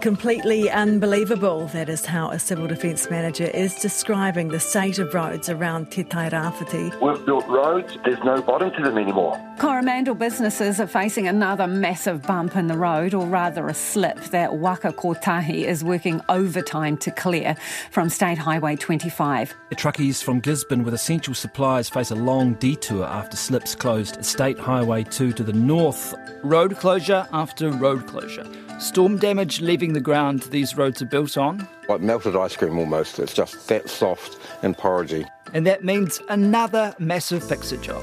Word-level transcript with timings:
Completely 0.00 0.70
unbelievable. 0.70 1.66
That 1.74 1.90
is 1.90 2.06
how 2.06 2.30
a 2.30 2.38
civil 2.38 2.66
defence 2.66 3.10
manager 3.10 3.44
is 3.44 3.74
describing 3.74 4.48
the 4.48 4.58
state 4.58 4.98
of 4.98 5.12
roads 5.12 5.50
around 5.50 5.90
Te 5.90 6.04
Tairawhiti. 6.04 6.98
We've 7.02 7.26
built 7.26 7.46
roads, 7.46 7.98
there's 8.06 8.24
no 8.24 8.40
bottom 8.40 8.70
to 8.70 8.82
them 8.82 8.96
anymore. 8.96 9.38
Coromandel 9.58 10.14
businesses 10.14 10.80
are 10.80 10.86
facing 10.86 11.28
another 11.28 11.66
massive 11.66 12.22
bump 12.22 12.56
in 12.56 12.66
the 12.66 12.78
road, 12.78 13.12
or 13.12 13.26
rather 13.26 13.68
a 13.68 13.74
slip, 13.74 14.18
that 14.30 14.56
Waka 14.56 14.92
Kotahi 14.92 15.64
is 15.66 15.84
working 15.84 16.22
overtime 16.30 16.96
to 16.96 17.10
clear 17.10 17.54
from 17.90 18.08
State 18.08 18.38
Highway 18.38 18.76
25. 18.76 19.54
The 19.68 19.76
truckies 19.76 20.24
from 20.24 20.40
Gisborne 20.40 20.82
with 20.82 20.94
essential 20.94 21.34
supplies 21.34 21.90
face 21.90 22.10
a 22.10 22.14
long 22.14 22.54
detour 22.54 23.04
after 23.04 23.36
slips 23.36 23.74
closed 23.74 24.24
State 24.24 24.58
Highway 24.58 25.04
2 25.04 25.34
to 25.34 25.42
the 25.42 25.52
north. 25.52 26.14
Road 26.42 26.78
closure 26.78 27.28
after 27.32 27.70
road 27.70 28.06
closure. 28.06 28.46
Storm 28.80 29.18
damage 29.18 29.60
leaving 29.60 29.92
the 29.92 30.00
ground 30.00 30.40
these 30.44 30.74
roads 30.74 31.02
are 31.02 31.06
built 31.06 31.36
on. 31.36 31.68
Like 31.90 32.00
melted 32.00 32.34
ice 32.34 32.56
cream 32.56 32.78
almost. 32.78 33.18
It's 33.18 33.34
just 33.34 33.68
that 33.68 33.90
soft 33.90 34.38
and 34.62 34.74
porridgey. 34.74 35.28
And 35.52 35.66
that 35.66 35.84
means 35.84 36.18
another 36.30 36.94
massive 36.98 37.46
fixer 37.46 37.76
job. 37.76 38.02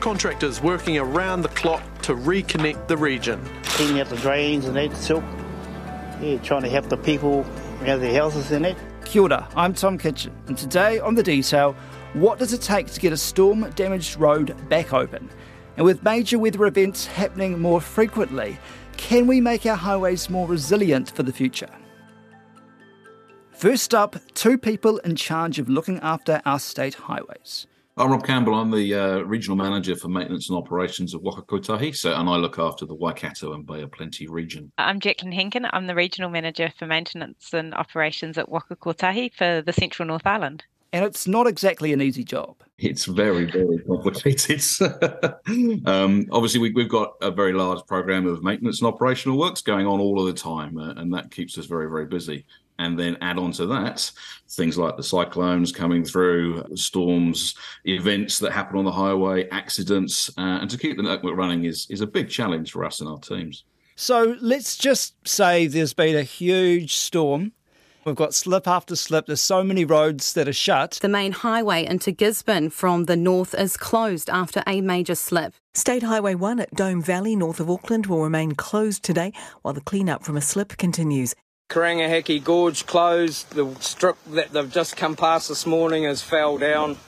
Contractors 0.00 0.60
working 0.60 0.98
around 0.98 1.42
the 1.42 1.48
clock 1.50 1.80
to 2.02 2.14
reconnect 2.16 2.88
the 2.88 2.96
region. 2.96 3.40
Cleaning 3.62 4.00
out 4.00 4.08
the 4.08 4.16
drains 4.16 4.64
and 4.64 4.74
that 4.74 4.96
silk. 4.96 5.22
Yeah, 6.20 6.38
trying 6.38 6.62
to 6.62 6.68
help 6.68 6.88
the 6.88 6.96
people 6.96 7.44
have 7.84 8.00
their 8.00 8.20
houses 8.20 8.50
in 8.50 8.64
it. 8.64 8.76
Kia 9.04 9.22
ora, 9.22 9.48
I'm 9.54 9.74
Tom 9.74 9.96
Kitchen, 9.96 10.34
and 10.48 10.58
today 10.58 10.98
on 10.98 11.14
The 11.14 11.22
Detail, 11.22 11.76
what 12.14 12.40
does 12.40 12.52
it 12.52 12.62
take 12.62 12.88
to 12.88 12.98
get 12.98 13.12
a 13.12 13.16
storm 13.16 13.70
damaged 13.76 14.18
road 14.18 14.56
back 14.68 14.92
open? 14.92 15.30
And 15.76 15.84
with 15.84 16.02
major 16.02 16.38
weather 16.38 16.66
events 16.66 17.06
happening 17.06 17.60
more 17.60 17.80
frequently, 17.80 18.58
can 18.96 19.26
we 19.26 19.40
make 19.40 19.66
our 19.66 19.76
highways 19.76 20.28
more 20.30 20.46
resilient 20.46 21.10
for 21.10 21.22
the 21.22 21.32
future? 21.32 21.70
First 23.52 23.94
up, 23.94 24.16
two 24.34 24.58
people 24.58 24.98
in 24.98 25.16
charge 25.16 25.58
of 25.58 25.68
looking 25.68 25.98
after 26.00 26.42
our 26.44 26.58
state 26.58 26.94
highways. 26.94 27.66
I'm 27.98 28.10
Rob 28.10 28.26
Campbell. 28.26 28.54
I'm 28.54 28.70
the 28.70 28.94
uh, 28.94 29.18
regional 29.20 29.56
manager 29.56 29.96
for 29.96 30.08
maintenance 30.08 30.50
and 30.50 30.58
operations 30.58 31.14
of 31.14 31.22
Waka 31.22 31.40
Kotahi, 31.40 31.96
so 31.96 32.12
and 32.14 32.28
I 32.28 32.36
look 32.36 32.58
after 32.58 32.84
the 32.84 32.94
Waikato 32.94 33.54
and 33.54 33.64
Bay 33.64 33.80
of 33.80 33.90
Plenty 33.90 34.26
region. 34.26 34.70
I'm 34.76 35.00
Jacqueline 35.00 35.32
Henkin. 35.32 35.66
I'm 35.72 35.86
the 35.86 35.94
regional 35.94 36.28
manager 36.28 36.70
for 36.78 36.86
maintenance 36.86 37.54
and 37.54 37.72
operations 37.72 38.36
at 38.36 38.50
Waka 38.50 38.76
Kotahi 38.76 39.32
for 39.32 39.62
the 39.62 39.72
Central 39.72 40.06
North 40.06 40.26
Island. 40.26 40.64
And 40.96 41.04
it's 41.04 41.26
not 41.26 41.46
exactly 41.46 41.92
an 41.92 42.00
easy 42.00 42.24
job. 42.24 42.56
It's 42.78 43.04
very, 43.04 43.44
very 43.44 43.80
complicated. 43.80 44.62
um, 45.86 46.26
obviously, 46.32 46.58
we, 46.58 46.72
have 46.82 46.88
got 46.88 47.16
a 47.20 47.30
very 47.30 47.52
large 47.52 47.84
program 47.86 48.26
of 48.26 48.42
maintenance 48.42 48.80
and 48.80 48.88
operational 48.88 49.36
works 49.36 49.60
going 49.60 49.86
on 49.86 50.00
all 50.00 50.18
of 50.18 50.24
the 50.24 50.32
time, 50.32 50.78
uh, 50.78 50.94
and 50.96 51.12
that 51.12 51.30
keeps 51.30 51.58
us 51.58 51.66
very, 51.66 51.86
very 51.90 52.06
busy 52.06 52.46
and 52.78 52.98
then 52.98 53.18
add 53.20 53.38
on 53.38 53.52
to 53.52 53.66
that 53.66 54.10
things 54.50 54.78
like 54.78 54.96
the 54.96 55.02
cyclones 55.02 55.72
coming 55.72 56.04
through, 56.04 56.62
storms, 56.76 57.54
events 57.84 58.38
that 58.38 58.52
happen 58.52 58.78
on 58.78 58.84
the 58.84 58.92
highway, 58.92 59.48
accidents, 59.50 60.30
uh, 60.38 60.60
and 60.60 60.70
to 60.70 60.78
keep 60.78 60.96
the 60.96 61.02
network 61.02 61.36
running 61.36 61.64
is 61.64 61.86
is 61.90 62.00
a 62.00 62.06
big 62.06 62.30
challenge 62.30 62.72
for 62.72 62.84
us 62.86 63.00
and 63.00 63.08
our 63.08 63.18
teams. 63.18 63.64
So 63.96 64.36
let's 64.40 64.76
just 64.76 65.14
say 65.28 65.66
there's 65.66 65.94
been 65.94 66.16
a 66.16 66.22
huge 66.22 66.94
storm. 66.94 67.52
We've 68.06 68.14
got 68.14 68.34
slip 68.34 68.68
after 68.68 68.94
slip. 68.94 69.26
There's 69.26 69.40
so 69.40 69.64
many 69.64 69.84
roads 69.84 70.32
that 70.34 70.46
are 70.46 70.52
shut. 70.52 71.00
The 71.02 71.08
main 71.08 71.32
highway 71.32 71.84
into 71.84 72.12
Gisborne 72.12 72.70
from 72.70 73.06
the 73.06 73.16
north 73.16 73.52
is 73.52 73.76
closed 73.76 74.30
after 74.30 74.62
a 74.64 74.80
major 74.80 75.16
slip. 75.16 75.54
State 75.74 76.04
Highway 76.04 76.36
1 76.36 76.60
at 76.60 76.70
Dome 76.70 77.02
Valley, 77.02 77.34
north 77.34 77.58
of 77.58 77.68
Auckland, 77.68 78.06
will 78.06 78.22
remain 78.22 78.52
closed 78.52 79.02
today 79.02 79.32
while 79.62 79.74
the 79.74 79.80
clean-up 79.80 80.22
from 80.22 80.36
a 80.36 80.40
slip 80.40 80.76
continues. 80.76 81.34
Karangahake 81.68 82.44
Gorge 82.44 82.86
closed. 82.86 83.50
The 83.50 83.74
strip 83.80 84.16
that 84.28 84.52
they've 84.52 84.70
just 84.70 84.96
come 84.96 85.16
past 85.16 85.48
this 85.48 85.66
morning 85.66 86.04
has 86.04 86.22
fell 86.22 86.58
down. 86.58 86.98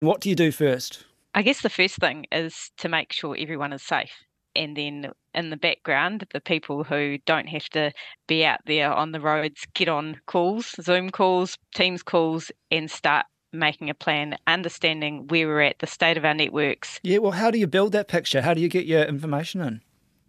What 0.00 0.22
do 0.22 0.30
you 0.30 0.34
do 0.34 0.50
first? 0.52 1.04
I 1.34 1.42
guess 1.42 1.60
the 1.60 1.68
first 1.68 1.96
thing 1.96 2.24
is 2.32 2.70
to 2.78 2.88
make 2.88 3.12
sure 3.12 3.36
everyone 3.38 3.74
is 3.74 3.82
safe. 3.82 4.24
And 4.56 4.76
then 4.76 5.12
in 5.34 5.50
the 5.50 5.56
background, 5.56 6.26
the 6.32 6.40
people 6.40 6.82
who 6.82 7.18
don't 7.26 7.48
have 7.48 7.68
to 7.70 7.92
be 8.26 8.44
out 8.44 8.60
there 8.66 8.92
on 8.92 9.12
the 9.12 9.20
roads 9.20 9.66
get 9.74 9.88
on 9.88 10.20
calls, 10.26 10.74
Zoom 10.80 11.10
calls, 11.10 11.58
Teams 11.74 12.02
calls, 12.02 12.50
and 12.70 12.90
start 12.90 13.26
making 13.52 13.90
a 13.90 13.94
plan, 13.94 14.36
understanding 14.46 15.26
where 15.28 15.46
we're 15.46 15.60
at, 15.60 15.78
the 15.78 15.86
state 15.86 16.16
of 16.16 16.24
our 16.24 16.34
networks. 16.34 17.00
Yeah, 17.02 17.18
well, 17.18 17.32
how 17.32 17.50
do 17.50 17.58
you 17.58 17.66
build 17.66 17.92
that 17.92 18.08
picture? 18.08 18.42
How 18.42 18.54
do 18.54 18.60
you 18.60 18.68
get 18.68 18.86
your 18.86 19.02
information 19.02 19.60
in? 19.60 19.80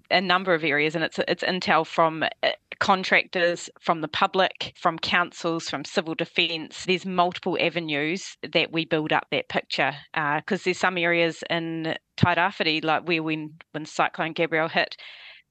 a 0.09 0.21
number 0.21 0.53
of 0.53 0.63
areas, 0.63 0.95
and 0.95 1.03
it's 1.03 1.19
it's 1.27 1.43
intel 1.43 1.85
from 1.85 2.23
uh, 2.23 2.49
contractors, 2.79 3.69
from 3.79 4.01
the 4.01 4.07
public, 4.07 4.73
from 4.75 4.99
councils, 4.99 5.69
from 5.69 5.85
civil 5.85 6.15
defence. 6.15 6.85
There's 6.85 7.05
multiple 7.05 7.57
avenues 7.59 8.37
that 8.53 8.71
we 8.71 8.85
build 8.85 9.13
up 9.13 9.27
that 9.31 9.49
picture 9.49 9.93
because 10.13 10.61
uh, 10.61 10.63
there's 10.65 10.79
some 10.79 10.97
areas 10.97 11.43
in 11.49 11.95
Tairawhiti, 12.17 12.83
like 12.83 13.07
where 13.07 13.23
when 13.23 13.53
when 13.71 13.85
Cyclone 13.85 14.33
Gabrielle 14.33 14.69
hit, 14.69 14.97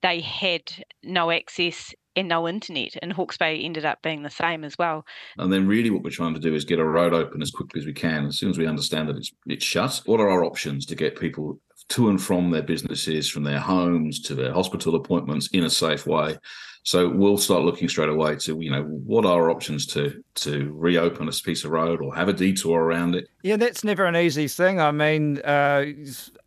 they 0.03 0.21
had 0.21 0.63
no 1.03 1.31
access 1.31 1.95
and 2.17 2.29
no 2.29 2.49
internet. 2.49 2.97
And 3.03 3.13
Hawke's 3.13 3.37
Bay 3.37 3.61
ended 3.61 3.85
up 3.85 4.03
being 4.03 4.23
the 4.23 4.31
same 4.31 4.65
as 4.65 4.77
well. 4.79 5.05
And 5.37 5.53
then 5.53 5.67
really 5.67 5.91
what 5.91 6.03
we're 6.03 6.11
trying 6.11 6.35
to 6.35 6.41
do 6.41 6.55
is 6.55 6.65
get 6.65 6.79
a 6.79 6.85
road 6.85 7.13
open 7.13 7.43
as 7.43 7.51
quickly 7.51 7.81
as 7.81 7.87
we 7.87 7.93
can. 7.93 8.27
As 8.27 8.39
soon 8.39 8.51
as 8.51 8.59
we 8.59 8.67
understand 8.67 9.09
that 9.09 9.17
it's 9.17 9.33
it's 9.47 9.65
shut, 9.65 10.03
what 10.07 10.21
are 10.21 10.29
our 10.29 10.45
options 10.45 10.87
to 10.87 10.95
get 10.95 11.21
people 11.21 11.61
to 11.89 12.09
and 12.09 12.23
from 12.23 12.51
their 12.51 12.63
businesses, 12.63 13.29
from 13.29 13.45
their 13.45 13.61
homes 13.61 14.21
to 14.23 14.35
their 14.35 14.53
hospital 14.53 14.95
appointments 14.95 15.49
in 15.49 15.65
a 15.65 15.71
safe 15.71 16.07
way. 16.07 16.39
So 16.83 17.09
we'll 17.09 17.39
start 17.39 17.65
looking 17.65 17.89
straight 17.89 18.09
away 18.09 18.37
to 18.37 18.61
you 18.61 18.71
know 18.71 18.83
what 18.83 19.25
are 19.25 19.43
our 19.43 19.51
options 19.51 19.87
to 19.87 20.23
to 20.37 20.73
reopen 20.73 21.29
a 21.29 21.33
piece 21.33 21.65
of 21.65 21.73
road 21.73 22.01
or 22.01 22.15
have 22.15 22.29
a 22.29 22.33
detour 22.33 22.81
around 22.81 23.17
it. 23.17 23.29
Yeah, 23.43 23.57
that's 23.57 23.83
never 23.83 24.05
an 24.05 24.15
easy 24.15 24.47
thing. 24.47 24.81
I 24.81 24.93
mean, 24.93 25.39
uh, 25.39 25.87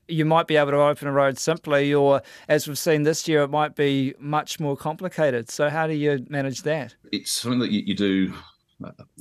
you 0.07 0.23
might 0.23 0.47
be 0.47 0.55
able 0.55 0.71
to 0.71 0.77
open 0.81 1.09
a 1.09 1.11
road 1.11 1.37
simply, 1.37 1.93
or 1.93 2.21
as 2.47 2.67
we've 2.67 2.79
seen 2.79 3.03
this 3.03 3.27
year, 3.27 3.43
it 3.43 3.49
might 3.49 3.75
be 3.75 4.13
much 4.17 4.61
more 4.61 4.77
complicated. 4.77 5.49
So 5.49 5.69
how 5.69 5.87
do 5.87 5.93
you 5.93 6.25
manage 6.29 6.63
that? 6.63 6.95
It's 7.11 7.31
something 7.31 7.59
that 7.59 7.71
you, 7.71 7.83
you 7.85 7.95
do 7.95 8.33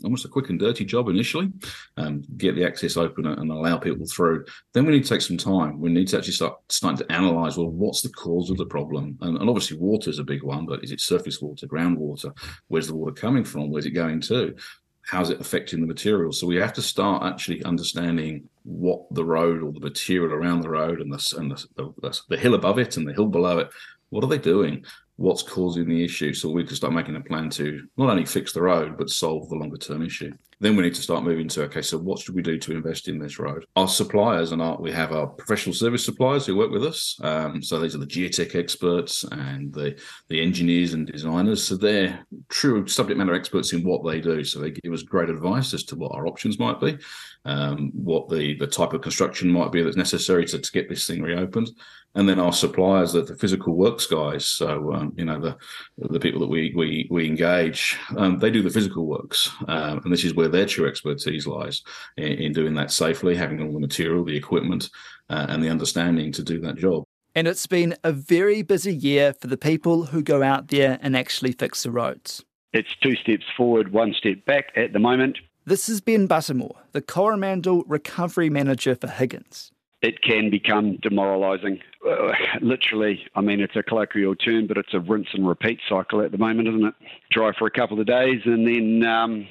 almost 0.04 0.24
a 0.24 0.28
quick 0.28 0.50
and 0.50 0.58
dirty 0.58 0.84
job 0.84 1.08
initially, 1.08 1.50
um, 1.96 2.22
get 2.36 2.54
the 2.54 2.64
access 2.64 2.96
open 2.96 3.26
and 3.26 3.50
allow 3.50 3.76
people 3.76 4.06
through. 4.06 4.44
Then 4.72 4.86
we 4.86 4.92
need 4.92 5.04
to 5.04 5.08
take 5.08 5.20
some 5.20 5.36
time. 5.36 5.80
We 5.80 5.90
need 5.90 6.08
to 6.08 6.18
actually 6.18 6.34
start 6.34 6.58
starting 6.68 6.98
to 6.98 7.14
analyse 7.14 7.56
well, 7.56 7.70
what's 7.70 8.02
the 8.02 8.10
cause 8.10 8.50
of 8.50 8.56
the 8.56 8.66
problem? 8.66 9.18
And, 9.20 9.38
and 9.38 9.48
obviously, 9.48 9.78
water 9.78 10.10
is 10.10 10.18
a 10.18 10.24
big 10.24 10.42
one, 10.42 10.66
but 10.66 10.82
is 10.84 10.92
it 10.92 11.00
surface 11.00 11.40
water, 11.40 11.66
groundwater? 11.66 12.36
Where's 12.68 12.88
the 12.88 12.94
water 12.94 13.12
coming 13.12 13.44
from? 13.44 13.70
Where's 13.70 13.86
it 13.86 13.90
going 13.90 14.20
to? 14.22 14.54
How's 15.02 15.30
it 15.30 15.40
affecting 15.40 15.80
the 15.80 15.86
material? 15.86 16.32
So 16.32 16.46
we 16.46 16.56
have 16.56 16.74
to 16.74 16.82
start 16.82 17.22
actually 17.22 17.64
understanding 17.64 18.48
what 18.64 19.02
the 19.14 19.24
road 19.24 19.62
or 19.62 19.72
the 19.72 19.80
material 19.80 20.34
around 20.34 20.60
the 20.60 20.68
road 20.68 21.00
and 21.00 21.10
the 21.10 21.34
and 21.38 21.50
the, 21.50 21.92
the, 22.02 22.20
the 22.28 22.36
hill 22.36 22.54
above 22.54 22.78
it 22.78 22.98
and 22.98 23.08
the 23.08 23.14
hill 23.14 23.26
below 23.26 23.58
it. 23.58 23.70
What 24.10 24.22
are 24.22 24.28
they 24.28 24.38
doing? 24.38 24.84
What's 25.18 25.42
causing 25.42 25.88
the 25.88 26.04
issue 26.04 26.32
so 26.32 26.48
we 26.48 26.62
can 26.62 26.76
start 26.76 26.92
making 26.92 27.16
a 27.16 27.20
plan 27.20 27.50
to 27.50 27.86
not 27.96 28.08
only 28.08 28.24
fix 28.24 28.52
the 28.52 28.62
road 28.62 28.96
but 28.96 29.10
solve 29.10 29.48
the 29.48 29.56
longer 29.56 29.76
term 29.76 30.00
issue 30.00 30.32
then 30.60 30.76
we 30.76 30.82
need 30.82 30.94
to 30.94 31.02
start 31.02 31.24
moving 31.24 31.48
to 31.48 31.62
okay 31.64 31.82
so 31.82 31.96
what 31.98 32.18
should 32.18 32.34
we 32.34 32.42
do 32.42 32.58
to 32.58 32.72
invest 32.72 33.08
in 33.08 33.18
this 33.18 33.38
road? 33.38 33.64
Our 33.76 33.88
suppliers 33.88 34.52
and 34.52 34.60
our 34.60 34.80
we 34.80 34.92
have 34.92 35.12
our 35.12 35.26
professional 35.26 35.74
service 35.74 36.04
suppliers 36.04 36.46
who 36.46 36.56
work 36.56 36.70
with 36.70 36.84
us. 36.84 37.18
Um, 37.22 37.62
so 37.62 37.78
these 37.78 37.94
are 37.94 37.98
the 37.98 38.06
geotech 38.06 38.54
experts 38.54 39.24
and 39.30 39.72
the 39.72 40.00
the 40.28 40.40
engineers 40.40 40.94
and 40.94 41.06
designers. 41.06 41.64
So 41.64 41.76
they're 41.76 42.24
true 42.48 42.86
subject 42.86 43.18
matter 43.18 43.34
experts 43.34 43.72
in 43.72 43.82
what 43.84 44.04
they 44.04 44.20
do. 44.20 44.44
So 44.44 44.58
they 44.58 44.70
give 44.70 44.92
us 44.92 45.02
great 45.02 45.30
advice 45.30 45.74
as 45.74 45.84
to 45.84 45.96
what 45.96 46.14
our 46.14 46.26
options 46.26 46.58
might 46.58 46.80
be 46.80 46.98
um, 47.44 47.90
what 47.94 48.28
the 48.28 48.56
the 48.56 48.66
type 48.66 48.92
of 48.92 49.00
construction 49.00 49.50
might 49.50 49.72
be 49.72 49.82
that's 49.82 49.96
necessary 49.96 50.44
to, 50.46 50.58
to 50.58 50.72
get 50.72 50.88
this 50.88 51.06
thing 51.06 51.22
reopened. 51.22 51.70
And 52.14 52.28
then 52.28 52.40
our 52.40 52.52
suppliers, 52.52 53.12
the, 53.12 53.22
the 53.22 53.36
physical 53.36 53.74
works 53.74 54.06
guys. 54.06 54.46
So 54.46 54.92
um, 54.92 55.12
you 55.16 55.24
know 55.24 55.40
the 55.40 55.56
the 55.96 56.20
people 56.20 56.40
that 56.40 56.48
we 56.48 56.72
we 56.76 57.06
we 57.10 57.26
engage, 57.26 57.96
um, 58.16 58.38
they 58.38 58.50
do 58.50 58.62
the 58.62 58.70
physical 58.70 59.06
works, 59.06 59.50
um, 59.66 60.00
and 60.04 60.12
this 60.12 60.24
is 60.24 60.34
where 60.34 60.47
their 60.48 60.66
true 60.66 60.86
expertise 60.86 61.46
lies 61.46 61.82
in, 62.16 62.24
in, 62.24 62.52
doing 62.52 62.74
that 62.74 62.90
safely, 62.90 63.36
having 63.36 63.62
all 63.62 63.72
the 63.72 63.80
material, 63.80 64.24
the 64.24 64.36
equipment, 64.36 64.90
uh, 65.30 65.46
and 65.48 65.62
the 65.62 65.68
understanding 65.68 66.32
to 66.32 66.42
do 66.42 66.60
that 66.60 66.76
job. 66.76 67.04
And 67.34 67.46
it's 67.46 67.66
been 67.66 67.94
a 68.02 68.12
very 68.12 68.62
busy 68.62 68.94
year 68.94 69.32
for 69.32 69.46
the 69.46 69.56
people 69.56 70.06
who 70.06 70.22
go 70.22 70.42
out 70.42 70.68
there 70.68 70.98
and 71.02 71.16
actually 71.16 71.52
fix 71.52 71.82
the 71.84 71.90
roads. 71.90 72.44
It's 72.72 72.94
two 73.02 73.16
steps 73.16 73.44
forward, 73.56 73.92
one 73.92 74.14
step 74.14 74.44
back 74.44 74.72
at 74.76 74.92
the 74.92 74.98
moment. 74.98 75.38
This 75.64 75.88
is 75.88 76.00
Ben 76.00 76.26
Buttermore, 76.26 76.76
the 76.92 77.02
Coromandel 77.02 77.84
Recovery 77.86 78.50
Manager 78.50 78.94
for 78.94 79.08
Higgins 79.08 79.70
it 80.00 80.22
can 80.22 80.50
become 80.50 80.96
demoralising. 80.96 81.80
Uh, 82.08 82.32
literally, 82.60 83.26
I 83.34 83.40
mean, 83.40 83.60
it's 83.60 83.74
a 83.74 83.82
colloquial 83.82 84.36
term, 84.36 84.66
but 84.66 84.76
it's 84.76 84.94
a 84.94 85.00
rinse 85.00 85.28
and 85.32 85.46
repeat 85.46 85.80
cycle 85.88 86.20
at 86.20 86.30
the 86.30 86.38
moment, 86.38 86.68
isn't 86.68 86.84
it? 86.84 86.94
Dry 87.30 87.52
for 87.58 87.66
a 87.66 87.70
couple 87.70 87.98
of 87.98 88.06
days 88.06 88.42
and 88.44 88.66
then 88.66 89.08
um, 89.08 89.48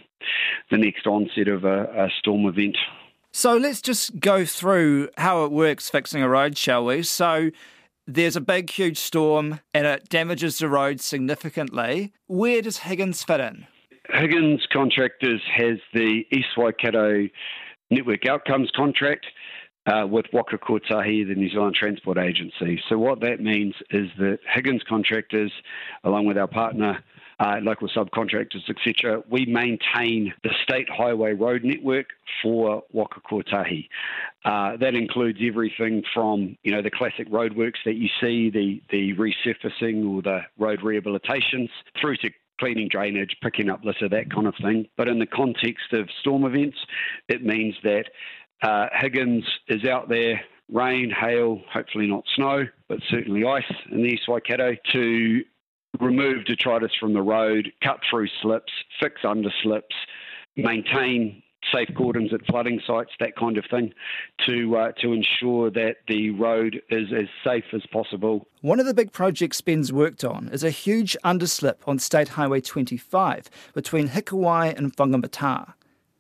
the 0.71 0.77
next 0.77 1.07
onset 1.07 1.47
of 1.47 1.63
a, 1.63 1.83
a 2.05 2.09
storm 2.19 2.45
event. 2.45 2.77
So 3.31 3.55
let's 3.55 3.81
just 3.81 4.19
go 4.19 4.45
through 4.45 5.09
how 5.17 5.45
it 5.45 5.51
works 5.51 5.89
fixing 5.89 6.21
a 6.21 6.29
road, 6.29 6.57
shall 6.57 6.85
we? 6.85 7.03
So 7.03 7.51
there's 8.07 8.35
a 8.35 8.41
big, 8.41 8.71
huge 8.71 8.97
storm 8.97 9.59
and 9.73 9.85
it 9.85 10.09
damages 10.09 10.59
the 10.59 10.69
road 10.69 11.01
significantly. 11.01 12.13
Where 12.27 12.61
does 12.61 12.79
Higgins 12.79 13.23
fit 13.23 13.39
in? 13.39 13.67
Higgins 14.09 14.65
Contractors 14.71 15.41
has 15.53 15.77
the 15.93 16.25
East 16.31 16.57
Waikato 16.57 17.27
Network 17.91 18.25
Outcomes 18.25 18.71
contract. 18.75 19.27
Uh, 19.85 20.05
with 20.05 20.25
Waka 20.33 20.57
Kotahi, 20.57 21.25
the 21.25 21.33
New 21.33 21.49
Zealand 21.49 21.73
Transport 21.73 22.17
Agency. 22.17 22.77
So, 22.89 22.97
what 22.97 23.21
that 23.21 23.39
means 23.39 23.73
is 23.89 24.09
that 24.17 24.39
Higgins 24.53 24.81
Contractors, 24.83 25.53
along 26.03 26.25
with 26.25 26.37
our 26.37 26.49
partner 26.49 27.01
uh, 27.39 27.57
local 27.61 27.87
subcontractors, 27.89 28.67
etc. 28.69 29.21
We 29.29 29.45
maintain 29.45 30.33
the 30.43 30.49
state 30.63 30.89
highway 30.89 31.33
road 31.33 31.63
network 31.63 32.07
for 32.41 32.83
Waka 32.91 33.21
Kotahi. 33.21 33.87
Uh, 34.43 34.77
that 34.77 34.95
includes 34.95 35.39
everything 35.41 36.03
from 36.13 36.57
you 36.63 36.71
know 36.71 36.81
the 36.81 36.91
classic 36.91 37.29
roadworks 37.29 37.83
that 37.85 37.95
you 37.95 38.09
see, 38.21 38.49
the 38.49 38.81
the 38.89 39.13
resurfacing 39.13 40.07
or 40.09 40.21
the 40.21 40.41
road 40.57 40.79
rehabilitations, 40.79 41.69
through 41.99 42.17
to 42.17 42.29
cleaning 42.59 42.87
drainage, 42.89 43.35
picking 43.43 43.69
up 43.69 43.83
litter, 43.83 44.09
that 44.09 44.31
kind 44.33 44.47
of 44.47 44.55
thing. 44.61 44.87
But 44.97 45.07
in 45.07 45.19
the 45.19 45.27
context 45.27 45.93
of 45.93 46.09
storm 46.21 46.43
events, 46.43 46.77
it 47.29 47.43
means 47.43 47.75
that 47.83 48.05
uh, 48.63 48.87
Higgins 48.99 49.45
is 49.67 49.85
out 49.85 50.09
there 50.09 50.41
rain, 50.69 51.11
hail, 51.11 51.61
hopefully 51.71 52.07
not 52.07 52.23
snow, 52.35 52.65
but 52.89 52.99
certainly 53.09 53.45
ice 53.45 53.63
in 53.91 53.97
the 53.99 54.09
East 54.09 54.27
Waikato 54.27 54.75
to 54.93 55.43
remove 55.99 56.45
detritus 56.45 56.91
from 56.99 57.13
the 57.13 57.21
road, 57.21 57.71
cut 57.83 57.99
through 58.09 58.27
slips, 58.41 58.71
fix 58.99 59.21
under 59.23 59.49
slips, 59.63 59.95
maintain 60.55 61.41
safe 61.71 61.89
cordons 61.95 62.33
at 62.33 62.45
flooding 62.45 62.79
sites, 62.85 63.11
that 63.19 63.35
kind 63.35 63.57
of 63.57 63.65
thing, 63.69 63.93
to 64.45 64.77
uh, 64.77 64.91
to 64.93 65.13
ensure 65.13 65.69
that 65.71 65.97
the 66.07 66.29
road 66.31 66.81
is 66.89 67.11
as 67.11 67.27
safe 67.43 67.65
as 67.73 67.85
possible. 67.91 68.47
One 68.61 68.79
of 68.79 68.85
the 68.85 68.93
big 68.93 69.11
projects 69.11 69.61
Ben's 69.61 69.91
worked 69.91 70.23
on 70.23 70.49
is 70.49 70.63
a 70.63 70.69
huge 70.69 71.17
underslip 71.23 71.77
on 71.85 71.99
State 71.99 72.29
Highway 72.29 72.61
25 72.61 73.49
between 73.73 74.09
Hikuai 74.09 74.77
and 74.77 74.95
Whangamata. 74.95 75.73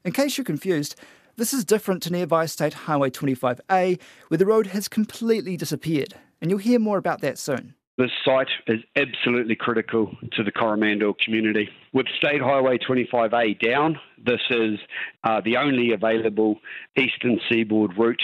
In 0.03 0.11
case 0.11 0.37
you're 0.37 0.45
confused, 0.45 0.95
this 1.35 1.53
is 1.53 1.65
different 1.65 2.01
to 2.03 2.11
nearby 2.11 2.45
State 2.45 2.73
Highway 2.73 3.09
25A, 3.09 3.99
where 4.27 4.37
the 4.37 4.45
road 4.45 4.67
has 4.67 4.87
completely 4.87 5.55
disappeared, 5.55 6.15
and 6.41 6.49
you'll 6.49 6.59
hear 6.59 6.79
more 6.79 6.97
about 6.97 7.21
that 7.21 7.37
soon. 7.37 7.75
This 7.97 8.11
site 8.23 8.49
is 8.67 8.81
absolutely 8.95 9.55
critical 9.55 10.15
to 10.33 10.43
the 10.43 10.51
Coromandel 10.51 11.15
community. 11.15 11.67
With 11.93 12.05
State 12.15 12.41
Highway 12.41 12.77
25A 12.77 13.59
down, 13.59 13.99
this 14.23 14.41
is 14.51 14.77
uh, 15.23 15.41
the 15.43 15.57
only 15.57 15.93
available 15.93 16.59
eastern 16.95 17.39
seaboard 17.49 17.97
route 17.97 18.21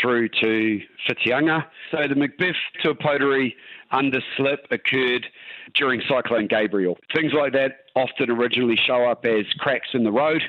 through 0.00 0.30
to 0.40 0.80
Whitianga. 1.06 1.66
So 1.90 2.08
the 2.08 2.14
Macbeth 2.14 2.56
to 2.82 2.94
Potiri 2.94 3.52
underslip 3.92 4.70
occurred 4.70 5.26
during 5.74 6.00
Cyclone 6.08 6.46
Gabrielle. 6.46 6.96
Things 7.14 7.34
like 7.34 7.52
that 7.52 7.80
often 7.94 8.30
originally 8.30 8.76
show 8.76 9.04
up 9.04 9.26
as 9.26 9.44
cracks 9.58 9.90
in 9.92 10.04
the 10.04 10.12
road. 10.12 10.40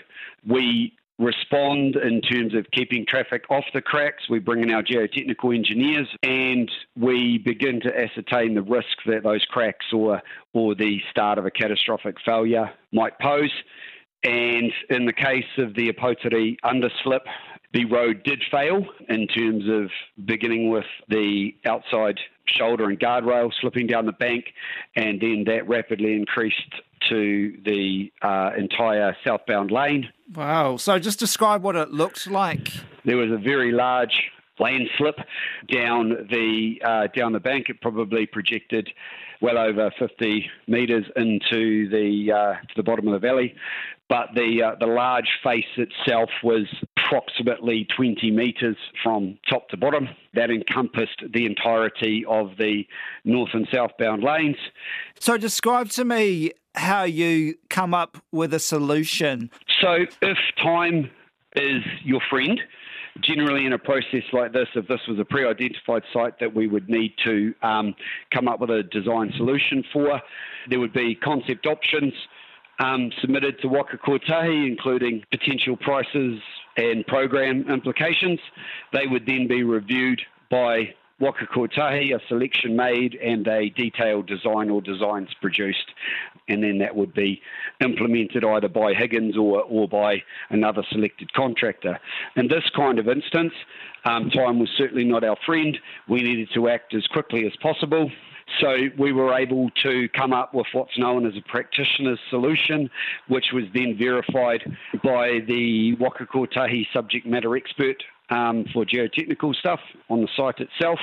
We 0.48 0.94
respond 1.22 1.96
in 1.96 2.22
terms 2.22 2.56
of 2.56 2.66
keeping 2.72 3.06
traffic 3.06 3.46
off 3.50 3.66
the 3.74 3.82
cracks. 3.82 4.30
We 4.30 4.40
bring 4.40 4.62
in 4.62 4.72
our 4.72 4.84
geotechnical 4.84 5.56
engineers 5.56 6.08
and 6.24 6.70
we 6.98 7.38
begin 7.38 7.80
to 7.82 7.98
ascertain 7.98 8.56
the 8.56 8.62
risk 8.62 8.98
that 9.06 9.24
those 9.24 9.46
cracks 9.46 9.86
or, 9.94 10.22
or 10.54 10.76
the 10.76 11.00
start 11.10 11.38
of 11.38 11.46
a 11.46 11.52
catastrophic 11.52 12.18
failure 12.26 12.72
might 12.92 13.18
pose. 13.20 13.54
And 14.24 14.72
in 14.90 15.06
the 15.06 15.14
case 15.14 15.46
of 15.58 15.74
the 15.76 15.92
Opoutere 15.92 16.58
underslip, 16.64 17.22
the 17.74 17.86
road 17.86 18.24
did 18.24 18.44
fail 18.52 18.86
in 19.08 19.28
terms 19.28 19.64
of 19.70 19.90
beginning 20.26 20.70
with 20.70 20.86
the 21.08 21.56
outside 21.66 22.20
shoulder 22.46 22.86
and 22.86 23.00
guardrail 23.00 23.52
slipping 23.62 23.88
down 23.88 24.06
the 24.06 24.12
bank, 24.12 24.46
and 24.96 25.22
then 25.22 25.46
that 25.48 25.68
rapidly 25.68 26.14
increased 26.14 26.82
to 27.10 27.58
the 27.64 28.12
uh, 28.22 28.52
entire 28.58 29.16
southbound 29.24 29.72
lane. 29.72 30.10
Wow. 30.34 30.78
So 30.78 31.00
just 31.00 31.20
describe 31.20 31.64
what 31.64 31.76
it 31.76 31.92
looked 31.92 32.28
like. 32.28 32.70
There 33.06 33.18
was 33.18 33.32
a 33.32 33.38
very 33.38 33.72
large 33.72 34.32
landslip 34.60 35.18
down 35.72 36.28
the 36.30 36.82
uh, 36.84 37.08
down 37.16 37.34
the 37.34 37.40
bank. 37.40 37.70
It 37.70 37.82
probably 37.82 38.26
projected 38.26 38.90
well 39.42 39.58
over 39.58 39.92
50 39.98 40.50
metres 40.68 41.06
into 41.16 41.90
the 41.90 42.32
uh, 42.32 42.54
to 42.54 42.74
the 42.76 42.84
bottom 42.84 43.08
of 43.08 43.14
the 43.14 43.28
valley. 43.28 43.56
But 44.08 44.30
the 44.36 44.64
uh, 44.64 44.76
the 44.80 44.86
large 44.86 45.30
face 45.44 45.66
itself 45.78 46.30
was 46.44 46.68
approximately 47.12 47.88
20 47.96 48.32
metres 48.32 48.78
from 49.04 49.38
top 49.50 49.68
to 49.70 49.78
bottom. 49.78 50.08
That 50.34 50.50
encompassed 50.50 51.24
the 51.34 51.46
entirety 51.46 52.24
of 52.28 52.52
the 52.58 52.86
north 53.26 53.50
and 53.54 53.68
southbound 53.72 54.24
lanes. 54.24 54.58
So 55.20 55.38
describe 55.38 55.90
to 55.90 56.06
me 56.06 56.52
how 56.76 57.04
you 57.04 57.56
come 57.70 57.94
up 57.94 58.18
with 58.32 58.54
a 58.54 58.60
solution. 58.60 59.50
So 59.82 60.06
if 60.22 60.38
time 60.62 61.10
is 61.56 61.84
your 62.04 62.22
friend, 62.30 62.60
generally 63.22 63.66
in 63.66 63.74
a 63.74 63.80
process 63.80 64.24
like 64.32 64.54
this, 64.54 64.68
if 64.76 64.88
this 64.88 65.02
was 65.08 65.20
a 65.20 65.26
pre-identified 65.26 66.04
site 66.14 66.40
that 66.40 66.56
we 66.56 66.68
would 66.68 66.88
need 66.88 67.14
to 67.26 67.54
um, 67.62 67.94
come 68.34 68.48
up 68.48 68.62
with 68.62 68.70
a 68.70 68.84
design 68.84 69.34
solution 69.36 69.84
for, 69.92 70.22
there 70.70 70.80
would 70.80 70.94
be 70.94 71.16
concept 71.16 71.66
options 71.66 72.14
um, 72.82 73.12
submitted 73.22 73.62
to 73.62 73.68
Waka 73.68 73.98
Kotahi, 73.98 74.68
including 74.68 75.24
potential 75.30 75.78
prices 75.78 76.42
and 76.78 77.06
program 77.06 77.70
implications. 77.70 78.40
They 78.92 79.06
would 79.08 79.26
then 79.26 79.48
be 79.48 79.64
reviewed 79.64 80.22
by 80.50 80.96
Waka 81.20 81.46
Kotahi, 81.46 82.16
a 82.16 82.20
selection 82.28 82.76
made 82.76 83.14
and 83.16 83.48
a 83.48 83.70
detailed 83.70 84.26
design 84.26 84.72
or 84.72 84.82
designs 84.82 85.30
produced. 85.40 85.86
And 86.50 86.64
then 86.64 86.80
that 86.80 86.96
would 86.96 87.14
be 87.14 87.42
implemented 87.80 88.44
either 88.44 88.68
by 88.68 88.94
Higgins 88.96 89.38
or, 89.38 89.62
or 89.62 89.88
by 89.88 90.24
another 90.50 90.84
selected 90.92 91.32
contractor. 91.34 92.00
In 92.36 92.48
this 92.48 92.64
kind 92.76 92.98
of 92.98 93.08
instance, 93.08 93.54
um, 94.06 94.32
time 94.32 94.58
was 94.60 94.70
certainly 94.76 95.04
not 95.04 95.24
our 95.24 95.38
friend. 95.46 95.78
We 96.10 96.24
needed 96.24 96.50
to 96.56 96.68
act 96.68 96.96
as 96.96 97.06
quickly 97.06 97.46
as 97.46 97.56
possible. 97.62 98.10
So 98.60 98.76
we 98.98 99.12
were 99.14 99.34
able 99.34 99.70
to 99.84 100.10
come 100.10 100.34
up 100.34 100.54
with 100.54 100.68
what's 100.74 100.98
known 100.98 101.26
as 101.26 101.34
a 101.38 101.42
practitioner's 101.50 102.20
solution, 102.30 102.90
which 103.28 103.48
was 103.54 103.66
then 103.74 103.98
verified 103.98 104.62
by 105.04 105.40
the 105.48 105.96
Waka 105.96 106.26
Kotahi 106.26 106.86
subject 106.94 107.26
matter 107.26 107.56
expert 107.56 108.04
um, 108.32 108.66
for 108.74 108.86
geotechnical 108.86 109.54
stuff 109.56 109.80
on 110.10 110.22
the 110.22 110.28
site 110.36 110.60
itself. 110.60 111.00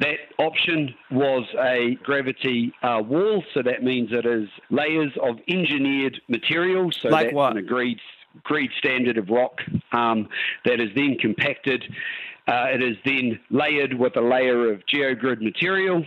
That 0.00 0.18
option 0.38 0.94
was 1.10 1.44
a 1.58 1.96
gravity 2.02 2.72
uh, 2.82 3.02
wall, 3.04 3.42
so 3.54 3.62
that 3.62 3.82
means 3.82 4.10
it 4.12 4.26
is 4.26 4.48
layers 4.70 5.12
of 5.22 5.36
engineered 5.48 6.20
material. 6.28 6.90
So 6.92 7.08
like 7.08 7.26
that's 7.26 7.34
what? 7.34 7.52
an 7.52 7.58
agreed, 7.58 7.98
agreed 8.44 8.70
standard 8.78 9.18
of 9.18 9.28
rock 9.30 9.60
um, 9.92 10.28
that 10.64 10.80
is 10.80 10.90
then 10.94 11.16
compacted. 11.18 11.84
Uh, 12.46 12.66
it 12.72 12.82
is 12.82 12.96
then 13.04 13.38
layered 13.50 13.94
with 13.94 14.16
a 14.16 14.22
layer 14.22 14.72
of 14.72 14.80
geogrid 14.86 15.40
material 15.40 16.04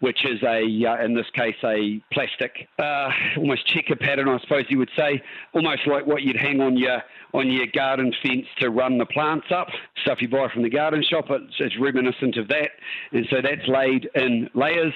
which 0.00 0.24
is 0.24 0.42
a, 0.42 0.62
uh, 0.86 1.04
in 1.04 1.14
this 1.14 1.28
case, 1.34 1.56
a 1.64 2.00
plastic, 2.12 2.68
uh, 2.78 3.10
almost 3.36 3.66
checker 3.66 3.96
pattern, 3.96 4.28
I 4.28 4.38
suppose 4.40 4.64
you 4.68 4.78
would 4.78 4.90
say, 4.96 5.22
almost 5.52 5.86
like 5.86 6.06
what 6.06 6.22
you'd 6.22 6.36
hang 6.36 6.60
on 6.60 6.76
your 6.76 7.02
on 7.34 7.50
your 7.50 7.66
garden 7.66 8.12
fence 8.22 8.46
to 8.60 8.70
run 8.70 8.98
the 8.98 9.06
plants 9.06 9.46
up. 9.50 9.68
Stuff 10.02 10.20
you 10.20 10.28
buy 10.28 10.48
from 10.52 10.62
the 10.62 10.70
garden 10.70 11.02
shop, 11.02 11.26
it's, 11.30 11.54
it's 11.58 11.78
reminiscent 11.78 12.36
of 12.36 12.48
that, 12.48 12.70
and 13.12 13.26
so 13.30 13.36
that's 13.42 13.66
laid 13.68 14.08
in 14.14 14.50
layers. 14.54 14.92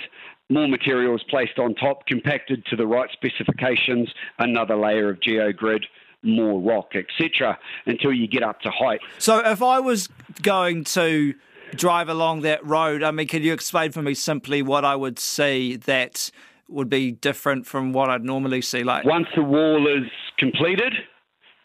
More 0.49 0.69
materials 0.69 1.25
placed 1.29 1.59
on 1.59 1.75
top, 1.75 2.07
compacted 2.07 2.65
to 2.67 2.77
the 2.77 2.87
right 2.87 3.11
specifications, 3.13 4.13
another 4.39 4.77
layer 4.77 5.09
of 5.09 5.19
geogrid, 5.19 5.85
more 6.23 6.61
rock, 6.61 6.93
etc., 6.95 7.59
until 7.87 8.13
you 8.13 8.29
get 8.29 8.43
up 8.43 8.61
to 8.61 8.71
height. 8.71 9.01
So 9.19 9.39
if 9.39 9.63
I 9.63 9.81
was 9.81 10.09
going 10.43 10.85
to 10.85 11.35
drive 11.75 12.09
along 12.09 12.43
that 12.43 12.65
road, 12.65 13.03
I 13.03 13.11
mean, 13.11 13.27
can 13.27 13.43
you 13.43 13.53
explain 13.53 13.93
for 13.93 14.03
me 14.03 14.15
simply 14.15 14.63
what 14.63 14.85
I 14.85 14.97
would 14.97 15.19
see 15.19 15.77
that 15.77 16.31
would 16.69 16.89
be 16.89 17.13
different 17.13 17.67
from 17.67 17.93
what 17.93 18.11
I'd 18.11 18.25
normally 18.25 18.63
see? 18.63 18.83
Like 18.83 19.05
once 19.05 19.29
the 19.35 19.43
wall 19.43 19.87
is 19.87 20.11
completed, 20.39 20.95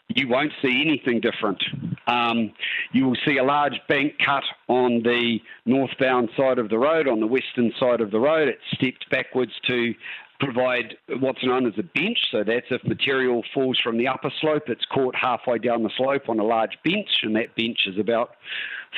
you 0.08 0.28
won't 0.28 0.52
see 0.62 0.82
anything 0.84 1.20
different. 1.20 1.62
Um, 2.06 2.52
you 2.92 3.06
will 3.06 3.16
see 3.26 3.38
a 3.38 3.44
large 3.44 3.80
bank 3.88 4.14
cut 4.24 4.44
on 4.68 5.02
the 5.02 5.38
northbound 5.64 6.30
side 6.36 6.58
of 6.58 6.68
the 6.68 6.78
road, 6.78 7.08
on 7.08 7.20
the 7.20 7.26
western 7.26 7.72
side 7.78 8.00
of 8.00 8.10
the 8.10 8.20
road. 8.20 8.48
It's 8.48 8.60
stepped 8.74 9.08
backwards 9.10 9.52
to 9.68 9.94
provide 10.42 10.96
what's 11.20 11.44
known 11.44 11.66
as 11.66 11.74
a 11.78 11.82
bench. 11.82 12.18
So 12.30 12.42
that's 12.44 12.66
if 12.70 12.82
material 12.84 13.42
falls 13.54 13.78
from 13.78 13.96
the 13.96 14.08
upper 14.08 14.30
slope, 14.40 14.64
it's 14.66 14.84
caught 14.86 15.14
halfway 15.14 15.58
down 15.58 15.82
the 15.82 15.90
slope 15.96 16.28
on 16.28 16.40
a 16.40 16.44
large 16.44 16.76
bench, 16.84 17.08
and 17.22 17.36
that 17.36 17.54
bench 17.54 17.86
is 17.86 17.98
about 17.98 18.30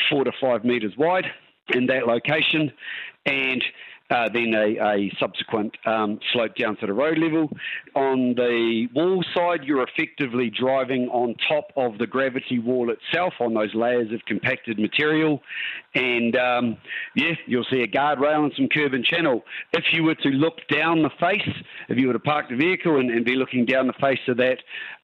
four 0.08 0.24
to 0.24 0.32
five 0.40 0.64
metres 0.64 0.94
wide 0.96 1.26
in 1.68 1.86
that 1.86 2.06
location. 2.06 2.72
And 3.26 3.62
uh, 4.10 4.28
then 4.32 4.52
a, 4.54 4.76
a 4.78 5.12
subsequent 5.18 5.74
um, 5.86 6.20
slope 6.32 6.54
down 6.56 6.76
to 6.76 6.86
the 6.86 6.92
road 6.92 7.18
level. 7.18 7.48
On 7.94 8.34
the 8.34 8.86
wall 8.94 9.24
side, 9.34 9.64
you're 9.64 9.82
effectively 9.82 10.50
driving 10.50 11.08
on 11.08 11.34
top 11.48 11.68
of 11.76 11.96
the 11.98 12.06
gravity 12.06 12.58
wall 12.58 12.90
itself 12.90 13.34
on 13.40 13.54
those 13.54 13.74
layers 13.74 14.12
of 14.12 14.20
compacted 14.26 14.78
material. 14.78 15.40
And 15.94 16.36
um, 16.36 16.76
yeah, 17.14 17.34
you'll 17.46 17.66
see 17.70 17.80
a 17.80 17.86
guardrail 17.86 18.44
and 18.44 18.52
some 18.56 18.68
curb 18.68 18.92
and 18.92 19.04
channel. 19.04 19.42
If 19.72 19.84
you 19.92 20.02
were 20.02 20.16
to 20.16 20.28
look 20.28 20.58
down 20.70 21.02
the 21.02 21.10
face, 21.20 21.54
if 21.88 21.98
you 21.98 22.08
were 22.08 22.12
to 22.12 22.18
park 22.18 22.50
the 22.50 22.56
vehicle 22.56 22.98
and, 22.98 23.10
and 23.10 23.24
be 23.24 23.36
looking 23.36 23.64
down 23.64 23.86
the 23.86 23.94
face 23.94 24.20
of 24.28 24.36
that 24.36 24.58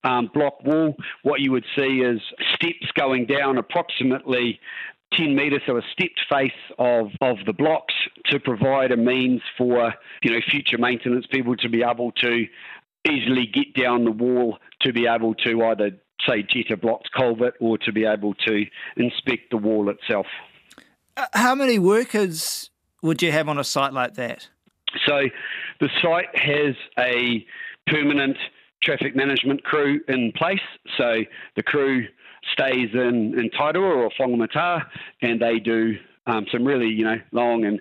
um, 0.05 0.31
block 0.33 0.63
wall, 0.65 0.95
what 1.23 1.41
you 1.41 1.53
would 1.53 1.65
see 1.77 2.01
is 2.01 2.21
steps 2.55 2.91
going 2.97 3.27
down 3.27 3.59
approximately 3.59 4.61
10 5.15 5.35
metres, 5.35 5.63
so 5.67 5.77
a 5.77 5.83
stepped 5.93 6.21
face 6.31 6.53
of, 6.79 7.09
of 7.21 7.39
the 7.45 7.53
blocks 7.53 7.95
to 8.27 8.39
provide 8.39 8.93
a 8.93 8.97
means 8.97 9.43
for 9.59 9.95
you 10.23 10.31
know 10.31 10.41
future 10.49 10.79
maintenance 10.79 11.27
people 11.27 11.57
to 11.57 11.69
be 11.69 11.83
able 11.83 12.13
to 12.13 12.47
easily 13.09 13.47
get 13.47 13.75
down 13.75 14.05
the 14.05 14.11
wall 14.11 14.59
to 14.83 14.93
be 14.93 15.07
able 15.07 15.35
to 15.35 15.65
either 15.65 15.91
say 16.29 16.43
jet 16.43 16.71
a 16.71 16.77
blocked 16.77 17.11
culvert 17.17 17.55
or 17.61 17.79
to 17.79 17.93
be 17.93 18.05
able 18.05 18.35
to 18.35 18.67
inspect 18.97 19.51
the 19.51 19.57
wall 19.57 19.89
itself. 19.89 20.27
Uh, 21.17 21.27
how 21.33 21.55
many 21.55 21.79
workers 21.79 22.71
would 23.03 23.23
you 23.23 23.33
have 23.33 23.49
on 23.49 23.59
a 23.59 23.65
site 23.65 23.93
like 23.93 24.15
that? 24.15 24.49
So 25.07 25.23
the 25.81 25.89
site 26.03 26.37
has 26.37 26.75
a 26.99 27.45
permanent 27.87 28.37
traffic 28.83 29.15
management 29.15 29.63
crew 29.65 30.01
in 30.09 30.33
place. 30.33 30.61
So 30.97 31.25
the 31.57 31.63
crew 31.63 32.07
stays 32.53 32.89
in, 32.95 33.39
in 33.39 33.51
Tairua 33.51 33.97
or 33.97 34.11
Whangamata 34.19 34.85
and 35.23 35.41
they 35.41 35.59
do 35.59 35.97
um, 36.27 36.47
some 36.53 36.65
really, 36.65 36.89
you 36.89 37.05
know, 37.05 37.17
long 37.33 37.65
and, 37.65 37.81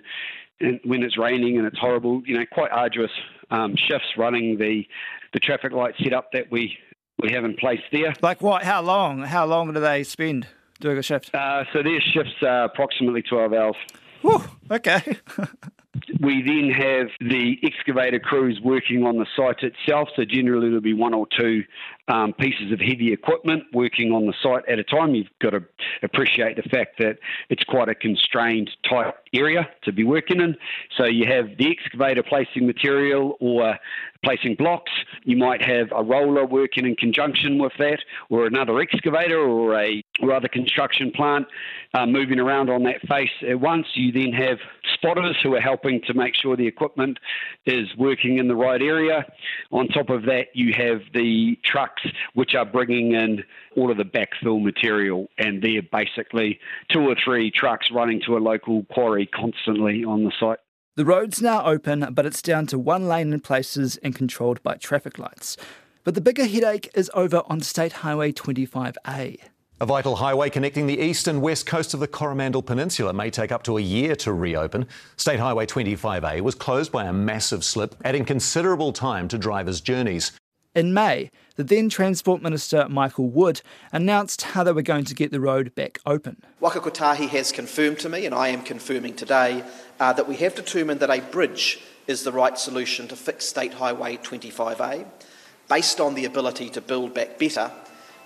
and 0.60 0.80
when 0.84 1.02
it's 1.02 1.18
raining 1.18 1.58
and 1.58 1.66
it's 1.66 1.78
horrible, 1.78 2.22
you 2.26 2.38
know, 2.38 2.44
quite 2.50 2.70
arduous 2.70 3.10
um, 3.50 3.74
shifts 3.76 4.08
running 4.16 4.58
the 4.58 4.84
the 5.32 5.38
traffic 5.38 5.72
light 5.72 5.94
setup 6.02 6.32
that 6.32 6.50
we 6.50 6.76
we 7.22 7.32
have 7.32 7.44
in 7.44 7.54
place 7.54 7.80
there. 7.92 8.14
Like 8.22 8.40
what? 8.40 8.62
How 8.62 8.82
long? 8.82 9.22
How 9.22 9.46
long 9.46 9.72
do 9.72 9.80
they 9.80 10.02
spend 10.04 10.46
doing 10.80 10.98
a 10.98 11.02
shift? 11.02 11.34
Uh, 11.34 11.64
so 11.72 11.82
their 11.82 12.00
shifts 12.00 12.42
are 12.42 12.64
approximately 12.64 13.22
twelve 13.22 13.52
hours. 13.52 13.76
Whew, 14.22 14.42
okay. 14.70 15.02
we 16.20 16.42
then 16.42 16.70
have 16.70 17.08
the 17.20 17.56
excavator 17.64 18.20
crews 18.20 18.60
working 18.62 19.04
on 19.04 19.18
the 19.18 19.26
site 19.36 19.62
itself. 19.62 20.08
So 20.14 20.24
generally 20.24 20.68
there'll 20.68 20.80
be 20.80 20.92
one 20.92 21.14
or 21.14 21.26
two 21.36 21.64
um, 22.08 22.32
pieces 22.32 22.72
of 22.72 22.80
heavy 22.80 23.12
equipment 23.12 23.64
working 23.72 24.12
on 24.12 24.26
the 24.26 24.34
site 24.42 24.68
at 24.68 24.78
a 24.78 24.84
time. 24.84 25.14
You've 25.14 25.28
got 25.40 25.50
to 25.50 25.64
appreciate 26.02 26.56
the 26.56 26.68
fact 26.68 26.98
that 26.98 27.18
it's 27.48 27.64
quite 27.64 27.88
a 27.88 27.94
constrained 27.94 28.70
tight 28.88 29.14
area 29.32 29.68
to 29.82 29.92
be 29.92 30.04
working 30.04 30.40
in. 30.40 30.56
So 30.96 31.06
you 31.06 31.26
have 31.26 31.56
the 31.58 31.70
excavator 31.70 32.22
placing 32.22 32.66
material 32.66 33.36
or 33.40 33.76
placing 34.24 34.54
blocks. 34.56 34.92
You 35.24 35.36
might 35.36 35.62
have 35.62 35.88
a 35.96 36.02
roller 36.02 36.44
working 36.44 36.86
in 36.86 36.94
conjunction 36.96 37.58
with 37.58 37.72
that, 37.78 37.98
or 38.28 38.46
another 38.46 38.78
excavator 38.80 39.38
or 39.38 39.80
a 39.80 40.02
or 40.20 40.34
other 40.34 40.48
construction 40.48 41.10
plant 41.10 41.46
uh, 41.94 42.06
moving 42.06 42.38
around 42.38 42.68
on 42.68 42.82
that 42.84 43.00
face 43.08 43.30
at 43.48 43.58
once. 43.58 43.86
You 43.94 44.12
then 44.12 44.32
have 44.32 44.58
spotters 44.94 45.36
who 45.42 45.54
are 45.54 45.60
helping 45.60 45.89
to 46.06 46.14
make 46.14 46.34
sure 46.34 46.56
the 46.56 46.66
equipment 46.66 47.18
is 47.66 47.88
working 47.96 48.38
in 48.38 48.46
the 48.46 48.54
right 48.54 48.82
area. 48.82 49.24
On 49.72 49.88
top 49.88 50.10
of 50.10 50.22
that, 50.24 50.48
you 50.54 50.72
have 50.76 51.00
the 51.14 51.58
trucks 51.64 52.02
which 52.34 52.54
are 52.54 52.66
bringing 52.66 53.14
in 53.14 53.42
all 53.76 53.90
of 53.90 53.96
the 53.96 54.04
backfill 54.04 54.62
material, 54.62 55.28
and 55.38 55.62
they're 55.62 55.82
basically 55.82 56.60
two 56.92 57.00
or 57.00 57.16
three 57.24 57.50
trucks 57.50 57.90
running 57.90 58.20
to 58.26 58.36
a 58.36 58.40
local 58.40 58.84
quarry 58.84 59.26
constantly 59.26 60.04
on 60.04 60.24
the 60.24 60.32
site. 60.38 60.58
The 60.96 61.04
road's 61.04 61.40
now 61.40 61.64
open, 61.64 62.08
but 62.12 62.26
it's 62.26 62.42
down 62.42 62.66
to 62.66 62.78
one 62.78 63.08
lane 63.08 63.32
in 63.32 63.40
places 63.40 63.96
and 64.02 64.14
controlled 64.14 64.62
by 64.62 64.74
traffic 64.74 65.18
lights. 65.18 65.56
But 66.04 66.14
the 66.14 66.20
bigger 66.20 66.46
headache 66.46 66.90
is 66.94 67.10
over 67.14 67.42
on 67.46 67.60
State 67.60 67.92
Highway 67.92 68.32
25A. 68.32 69.38
A 69.82 69.86
vital 69.86 70.16
highway 70.16 70.50
connecting 70.50 70.86
the 70.86 71.00
east 71.00 71.26
and 71.26 71.40
west 71.40 71.64
coast 71.64 71.94
of 71.94 72.00
the 72.00 72.06
Coromandel 72.06 72.60
Peninsula 72.60 73.14
may 73.14 73.30
take 73.30 73.50
up 73.50 73.62
to 73.62 73.78
a 73.78 73.80
year 73.80 74.14
to 74.16 74.30
reopen. 74.30 74.86
State 75.16 75.40
Highway 75.40 75.64
25A 75.64 76.42
was 76.42 76.54
closed 76.54 76.92
by 76.92 77.06
a 77.06 77.14
massive 77.14 77.64
slip, 77.64 77.94
adding 78.04 78.26
considerable 78.26 78.92
time 78.92 79.26
to 79.28 79.38
drivers' 79.38 79.80
journeys. 79.80 80.32
In 80.74 80.92
May, 80.92 81.30
the 81.56 81.64
then 81.64 81.88
Transport 81.88 82.42
Minister 82.42 82.90
Michael 82.90 83.30
Wood 83.30 83.62
announced 83.90 84.42
how 84.42 84.64
they 84.64 84.72
were 84.72 84.82
going 84.82 85.06
to 85.06 85.14
get 85.14 85.32
the 85.32 85.40
road 85.40 85.74
back 85.74 85.98
open. 86.04 86.42
Waka 86.60 86.80
Kotahi 86.80 87.30
has 87.30 87.50
confirmed 87.50 88.00
to 88.00 88.10
me, 88.10 88.26
and 88.26 88.34
I 88.34 88.48
am 88.48 88.62
confirming 88.62 89.14
today, 89.14 89.64
uh, 89.98 90.12
that 90.12 90.28
we 90.28 90.36
have 90.36 90.54
determined 90.54 91.00
that 91.00 91.08
a 91.08 91.22
bridge 91.22 91.80
is 92.06 92.22
the 92.22 92.32
right 92.32 92.58
solution 92.58 93.08
to 93.08 93.16
fix 93.16 93.46
State 93.46 93.72
Highway 93.72 94.18
25A, 94.18 95.06
based 95.70 96.00
on 96.00 96.12
the 96.12 96.26
ability 96.26 96.68
to 96.68 96.82
build 96.82 97.14
back 97.14 97.38
better 97.38 97.72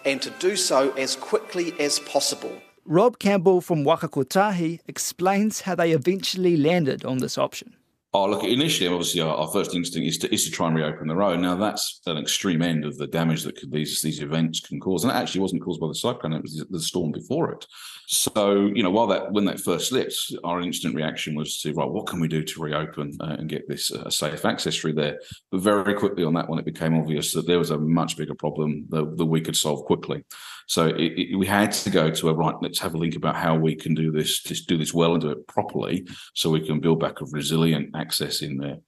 and 0.04 0.20
to 0.22 0.30
do 0.30 0.56
so 0.56 0.92
as 0.92 1.16
quickly 1.16 1.74
as 1.80 1.98
possible. 2.00 2.62
Rob 2.84 3.18
Campbell 3.18 3.60
from 3.60 3.84
Waka 3.84 4.08
Kotahi 4.08 4.80
explains 4.86 5.62
how 5.62 5.74
they 5.74 5.92
eventually 5.92 6.56
landed 6.56 7.04
on 7.04 7.18
this 7.18 7.38
option. 7.38 7.74
Oh, 8.16 8.26
look, 8.26 8.44
initially, 8.44 8.88
obviously, 8.88 9.20
our, 9.22 9.34
our, 9.34 9.48
first 9.48 9.74
instinct 9.74 10.06
is 10.06 10.18
to, 10.18 10.32
is 10.32 10.44
to 10.44 10.50
try 10.52 10.68
and 10.68 10.76
reopen 10.76 11.08
the 11.08 11.16
road. 11.16 11.40
Now, 11.40 11.56
that's 11.56 12.00
an 12.06 12.16
extreme 12.16 12.62
end 12.62 12.84
of 12.84 12.96
the 12.96 13.08
damage 13.08 13.42
that 13.42 13.56
could, 13.56 13.72
these 13.72 14.00
these 14.02 14.22
events 14.22 14.60
can 14.60 14.78
cause. 14.78 15.02
And 15.02 15.12
it 15.12 15.16
actually 15.16 15.40
wasn't 15.40 15.62
caused 15.62 15.80
by 15.80 15.88
the 15.88 15.96
cyclone, 15.96 16.32
it 16.32 16.42
was 16.42 16.64
the 16.70 16.80
storm 16.80 17.10
before 17.10 17.50
it. 17.50 17.66
So, 18.06 18.66
you 18.72 18.84
know, 18.84 18.90
while 18.90 19.08
that 19.08 19.32
when 19.32 19.46
that 19.46 19.58
first 19.58 19.88
slipped, 19.88 20.14
our 20.44 20.60
instant 20.60 20.94
reaction 20.94 21.34
was 21.34 21.60
to, 21.62 21.72
right, 21.72 21.90
what 21.90 22.06
can 22.06 22.20
we 22.20 22.28
do 22.28 22.44
to 22.44 22.60
reopen 22.60 23.16
uh, 23.20 23.36
and 23.38 23.48
get 23.48 23.66
this 23.66 23.90
uh, 23.90 24.08
safe 24.10 24.44
access 24.44 24.76
through 24.76 24.92
there? 24.92 25.18
But 25.50 25.62
very 25.62 25.94
quickly 25.94 26.22
on 26.22 26.34
that 26.34 26.48
one, 26.48 26.60
it 26.60 26.64
became 26.64 26.96
obvious 26.96 27.32
that 27.32 27.48
there 27.48 27.58
was 27.58 27.70
a 27.70 27.78
much 27.78 28.16
bigger 28.16 28.34
problem 28.34 28.86
that, 28.90 29.16
that 29.16 29.26
we 29.26 29.40
could 29.40 29.56
solve 29.56 29.84
quickly. 29.86 30.22
So 30.66 30.86
it, 30.86 31.12
it, 31.18 31.36
we 31.36 31.46
had 31.46 31.72
to 31.72 31.90
go 31.90 32.10
to 32.10 32.28
a 32.28 32.34
right. 32.34 32.54
Let's 32.60 32.78
have 32.78 32.94
a 32.94 32.98
think 32.98 33.16
about 33.16 33.36
how 33.36 33.56
we 33.56 33.74
can 33.74 33.94
do 33.94 34.10
this, 34.10 34.42
just 34.42 34.68
do 34.68 34.78
this 34.78 34.94
well 34.94 35.12
and 35.12 35.20
do 35.20 35.30
it 35.30 35.46
properly, 35.46 36.06
so 36.34 36.50
we 36.50 36.64
can 36.64 36.80
build 36.80 37.00
back 37.00 37.20
a 37.20 37.26
resilient 37.26 37.90
access 38.04 38.42
in 38.42 38.58
there. 38.58 38.78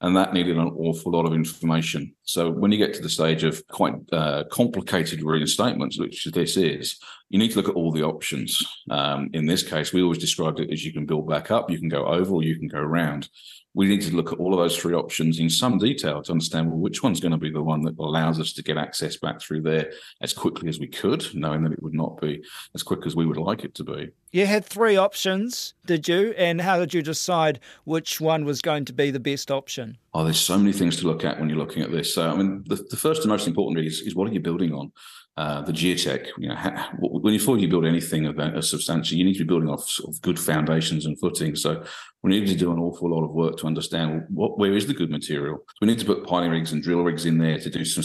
And 0.00 0.16
that 0.16 0.34
needed 0.34 0.56
an 0.58 0.74
awful 0.76 1.12
lot 1.12 1.26
of 1.26 1.32
information. 1.32 2.14
So 2.24 2.50
when 2.50 2.72
you 2.72 2.78
get 2.78 2.92
to 2.94 3.02
the 3.02 3.08
stage 3.08 3.44
of 3.44 3.64
quite 3.68 3.94
uh, 4.10 4.42
complicated 4.50 5.20
reinstatements, 5.20 6.00
which 6.00 6.24
this 6.24 6.56
is, 6.56 6.98
you 7.30 7.38
need 7.38 7.52
to 7.52 7.58
look 7.58 7.68
at 7.68 7.76
all 7.76 7.92
the 7.92 8.02
options. 8.02 8.60
Um, 8.90 9.30
in 9.32 9.46
this 9.46 9.62
case, 9.62 9.92
we 9.92 10.02
always 10.02 10.18
described 10.18 10.58
it 10.58 10.72
as 10.72 10.84
you 10.84 10.92
can 10.92 11.06
build 11.06 11.28
back 11.28 11.52
up, 11.52 11.70
you 11.70 11.78
can 11.78 11.88
go 11.88 12.04
over, 12.06 12.32
or 12.34 12.42
you 12.42 12.58
can 12.58 12.66
go 12.66 12.80
around 12.80 13.28
we 13.74 13.86
need 13.86 14.02
to 14.02 14.14
look 14.14 14.32
at 14.32 14.38
all 14.38 14.52
of 14.52 14.58
those 14.58 14.76
three 14.76 14.94
options 14.94 15.38
in 15.38 15.48
some 15.48 15.78
detail 15.78 16.22
to 16.22 16.32
understand 16.32 16.68
well, 16.68 16.78
which 16.78 17.02
one's 17.02 17.20
going 17.20 17.32
to 17.32 17.38
be 17.38 17.50
the 17.50 17.62
one 17.62 17.82
that 17.82 17.98
allows 17.98 18.38
us 18.38 18.52
to 18.52 18.62
get 18.62 18.76
access 18.76 19.16
back 19.16 19.40
through 19.40 19.62
there 19.62 19.90
as 20.20 20.32
quickly 20.32 20.68
as 20.68 20.78
we 20.78 20.86
could, 20.86 21.26
knowing 21.34 21.62
that 21.62 21.72
it 21.72 21.82
would 21.82 21.94
not 21.94 22.20
be 22.20 22.44
as 22.74 22.82
quick 22.82 23.06
as 23.06 23.16
we 23.16 23.26
would 23.26 23.38
like 23.38 23.64
it 23.64 23.74
to 23.76 23.84
be. 23.84 24.10
You 24.32 24.46
had 24.46 24.64
three 24.64 24.96
options, 24.96 25.74
did 25.84 26.08
you? 26.08 26.32
And 26.38 26.62
how 26.62 26.78
did 26.78 26.94
you 26.94 27.02
decide 27.02 27.60
which 27.84 28.18
one 28.18 28.46
was 28.46 28.62
going 28.62 28.86
to 28.86 28.92
be 28.94 29.10
the 29.10 29.20
best 29.20 29.50
option? 29.50 29.98
Oh, 30.14 30.24
there's 30.24 30.40
so 30.40 30.56
many 30.56 30.72
things 30.72 30.96
to 31.00 31.06
look 31.06 31.22
at 31.22 31.38
when 31.38 31.50
you're 31.50 31.58
looking 31.58 31.82
at 31.82 31.92
this. 31.92 32.14
So, 32.14 32.30
I 32.30 32.34
mean, 32.34 32.64
the, 32.66 32.76
the 32.76 32.96
first 32.96 33.20
and 33.20 33.28
most 33.28 33.46
important 33.46 33.76
really 33.76 33.88
is, 33.88 34.00
is 34.00 34.14
what 34.14 34.30
are 34.30 34.32
you 34.32 34.40
building 34.40 34.72
on? 34.72 34.90
Uh, 35.36 35.60
the 35.62 35.72
geotech. 35.72 36.28
You 36.38 36.48
know, 36.48 36.56
when 36.98 37.34
before 37.34 37.58
you 37.58 37.68
build 37.68 37.84
anything 37.84 38.24
of 38.24 38.38
a 38.38 38.62
substantial, 38.62 39.18
you 39.18 39.24
need 39.24 39.34
to 39.34 39.44
be 39.44 39.48
building 39.48 39.68
off 39.68 39.86
sort 39.86 40.14
of 40.14 40.20
good 40.22 40.38
foundations 40.38 41.04
and 41.04 41.18
footing. 41.20 41.54
So 41.54 41.84
we 42.22 42.30
need 42.30 42.46
to 42.48 42.54
do 42.54 42.72
an 42.72 42.78
awful 42.78 43.10
lot 43.10 43.24
of 43.24 43.32
work 43.32 43.58
to 43.58 43.66
understand 43.66 44.24
what 44.28 44.58
where 44.58 44.74
is 44.74 44.86
the 44.86 44.94
good 44.94 45.10
material. 45.10 45.58
So 45.58 45.74
we 45.82 45.88
need 45.88 45.98
to 45.98 46.04
put 46.06 46.26
piling 46.26 46.50
rigs 46.50 46.72
and 46.72 46.82
drill 46.82 47.02
rigs 47.02 47.26
in 47.26 47.38
there 47.38 47.58
to 47.58 47.70
do 47.70 47.84
some 47.84 48.02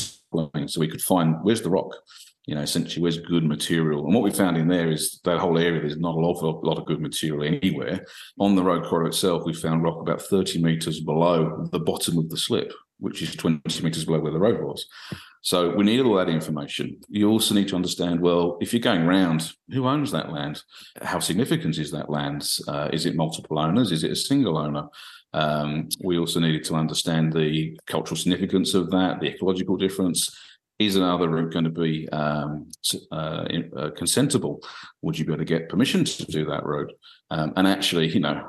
so 0.68 0.80
we 0.80 0.88
could 0.88 1.02
find 1.02 1.36
where's 1.42 1.62
the 1.62 1.70
rock. 1.70 1.94
You 2.48 2.56
know, 2.56 2.62
essentially, 2.62 3.04
where's 3.04 3.20
good 3.20 3.44
material? 3.44 4.06
And 4.06 4.16
what 4.16 4.24
we 4.24 4.32
found 4.32 4.58
in 4.58 4.70
there 4.70 4.90
is 4.90 5.20
that 5.26 5.40
whole 5.40 5.60
area, 5.60 5.82
there's 5.82 5.98
not 5.98 6.16
a 6.16 6.20
lot, 6.20 6.42
a 6.42 6.66
lot 6.66 6.80
of 6.80 6.86
good 6.86 7.02
material 7.02 7.44
anywhere. 7.44 8.06
On 8.40 8.56
the 8.56 8.64
road 8.64 8.86
corridor 8.86 9.10
itself, 9.10 9.44
we 9.46 9.54
found 9.54 9.84
rock 9.84 10.00
about 10.00 10.22
30 10.22 10.64
metres 10.64 11.02
below 11.02 11.68
the 11.74 11.80
bottom 11.80 12.18
of 12.18 12.30
the 12.30 12.38
slip, 12.38 12.72
which 13.00 13.22
is 13.22 13.36
20 13.36 13.84
metres 13.84 14.06
below 14.06 14.22
where 14.22 14.32
the 14.32 14.40
road 14.40 14.64
was. 14.64 14.88
So 15.42 15.76
we 15.76 15.84
need 15.84 16.00
all 16.00 16.16
that 16.16 16.30
information. 16.30 17.00
You 17.10 17.30
also 17.30 17.54
need 17.54 17.68
to 17.68 17.76
understand 17.76 18.22
well, 18.22 18.58
if 18.62 18.74
you're 18.74 18.82
going 18.82 19.06
round, 19.06 19.52
who 19.70 19.86
owns 19.86 20.12
that 20.12 20.32
land? 20.32 20.62
How 21.02 21.20
significant 21.20 21.78
is 21.78 21.92
that 21.92 22.10
land? 22.10 22.50
Uh, 22.68 22.90
is 22.94 23.06
it 23.06 23.16
multiple 23.16 23.60
owners? 23.60 23.92
Is 23.92 24.04
it 24.04 24.12
a 24.12 24.16
single 24.16 24.58
owner? 24.58 24.88
Um, 25.34 25.90
we 26.02 26.18
also 26.18 26.40
needed 26.40 26.64
to 26.66 26.76
understand 26.76 27.34
the 27.34 27.78
cultural 27.88 28.18
significance 28.18 28.74
of 28.74 28.90
that, 28.92 29.20
the 29.20 29.28
ecological 29.28 29.78
difference. 29.78 30.30
Is 30.80 30.96
another 30.96 31.28
route 31.28 31.52
going 31.52 31.66
to 31.66 31.72
be 31.72 32.08
um, 32.10 32.70
uh, 33.12 33.16
uh, 33.16 33.90
consentable? 33.92 34.64
Would 35.02 35.18
you 35.18 35.26
be 35.26 35.34
able 35.34 35.40
to 35.40 35.46
get 35.46 35.70
permission 35.70 36.06
to 36.06 36.26
do 36.26 36.46
that 36.46 36.66
road? 36.66 36.94
Um, 37.32 37.54
and 37.56 37.68
actually, 37.68 38.10
you 38.10 38.20
know, 38.20 38.48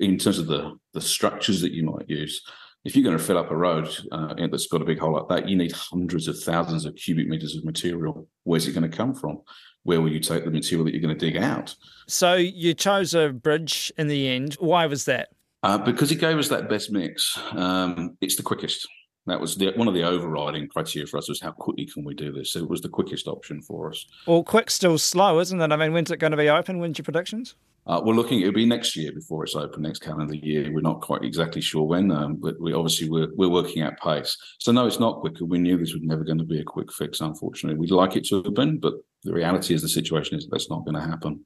in 0.00 0.16
terms 0.16 0.38
of 0.38 0.46
the 0.46 0.78
the 0.94 1.00
structures 1.00 1.60
that 1.60 1.72
you 1.72 1.84
might 1.84 2.08
use, 2.08 2.42
if 2.84 2.96
you're 2.96 3.04
going 3.04 3.18
to 3.18 3.22
fill 3.22 3.38
up 3.38 3.50
a 3.50 3.56
road 3.56 3.88
uh, 4.10 4.34
that's 4.50 4.66
got 4.66 4.82
a 4.82 4.86
big 4.86 4.98
hole 4.98 5.12
like 5.12 5.28
that, 5.28 5.48
you 5.48 5.56
need 5.56 5.72
hundreds 5.72 6.26
of 6.26 6.38
thousands 6.42 6.84
of 6.84 6.96
cubic 6.96 7.28
meters 7.28 7.54
of 7.54 7.64
material. 7.64 8.26
Where's 8.44 8.66
it 8.66 8.72
going 8.72 8.90
to 8.90 8.96
come 8.96 9.14
from? 9.14 9.42
Where 9.84 10.00
will 10.00 10.10
you 10.10 10.20
take 10.20 10.44
the 10.44 10.50
material 10.50 10.84
that 10.84 10.92
you're 10.92 11.02
going 11.02 11.16
to 11.16 11.32
dig 11.32 11.36
out? 11.36 11.74
So 12.08 12.34
you 12.34 12.74
chose 12.74 13.14
a 13.14 13.30
bridge 13.30 13.92
in 13.98 14.08
the 14.08 14.28
end. 14.28 14.54
Why 14.54 14.86
was 14.86 15.04
that? 15.04 15.28
Uh, 15.62 15.78
because 15.78 16.10
it 16.10 16.16
gave 16.16 16.38
us 16.38 16.48
that 16.48 16.68
best 16.68 16.90
mix, 16.90 17.38
um, 17.52 18.16
it's 18.20 18.36
the 18.36 18.42
quickest. 18.42 18.88
That 19.26 19.40
was 19.40 19.56
the, 19.56 19.72
one 19.76 19.86
of 19.86 19.94
the 19.94 20.02
overriding 20.02 20.68
criteria 20.68 21.06
for 21.06 21.18
us 21.18 21.28
was 21.28 21.40
how 21.40 21.52
quickly 21.52 21.86
can 21.86 22.04
we 22.04 22.14
do 22.14 22.32
this. 22.32 22.52
So 22.52 22.58
it 22.60 22.68
was 22.68 22.80
the 22.80 22.88
quickest 22.88 23.28
option 23.28 23.62
for 23.62 23.90
us. 23.90 24.04
Well, 24.26 24.42
quick 24.42 24.68
still 24.68 24.98
slow, 24.98 25.38
isn't 25.38 25.60
it? 25.60 25.70
I 25.70 25.76
mean, 25.76 25.92
when's 25.92 26.10
it 26.10 26.18
going 26.18 26.32
to 26.32 26.36
be 26.36 26.48
open? 26.48 26.80
When's 26.80 26.98
your 26.98 27.04
predictions? 27.04 27.54
Uh, 27.84 28.00
we're 28.04 28.14
looking; 28.14 28.40
it'll 28.40 28.52
be 28.52 28.64
next 28.64 28.94
year 28.94 29.10
before 29.12 29.42
it's 29.42 29.56
open, 29.56 29.82
next 29.82 30.00
calendar 30.00 30.36
year. 30.36 30.72
We're 30.72 30.82
not 30.82 31.00
quite 31.00 31.24
exactly 31.24 31.60
sure 31.60 31.82
when, 31.82 32.12
um, 32.12 32.36
but 32.36 32.60
we 32.60 32.72
obviously 32.72 33.08
we're 33.10 33.28
we're 33.34 33.48
working 33.48 33.82
at 33.82 34.00
pace. 34.00 34.36
So 34.60 34.70
no, 34.70 34.86
it's 34.86 35.00
not 35.00 35.18
quicker. 35.18 35.44
We 35.44 35.58
knew 35.58 35.76
this 35.76 35.92
was 35.92 36.02
never 36.02 36.22
going 36.22 36.38
to 36.38 36.44
be 36.44 36.60
a 36.60 36.64
quick 36.64 36.92
fix. 36.92 37.20
Unfortunately, 37.20 37.76
we'd 37.76 37.90
like 37.90 38.14
it 38.14 38.24
to 38.26 38.40
have 38.40 38.54
been, 38.54 38.78
but 38.78 38.94
the 39.24 39.32
reality 39.32 39.74
is 39.74 39.82
the 39.82 39.88
situation 39.88 40.38
is 40.38 40.46
that's 40.48 40.70
not 40.70 40.84
going 40.84 40.94
to 40.94 41.00
happen. 41.00 41.44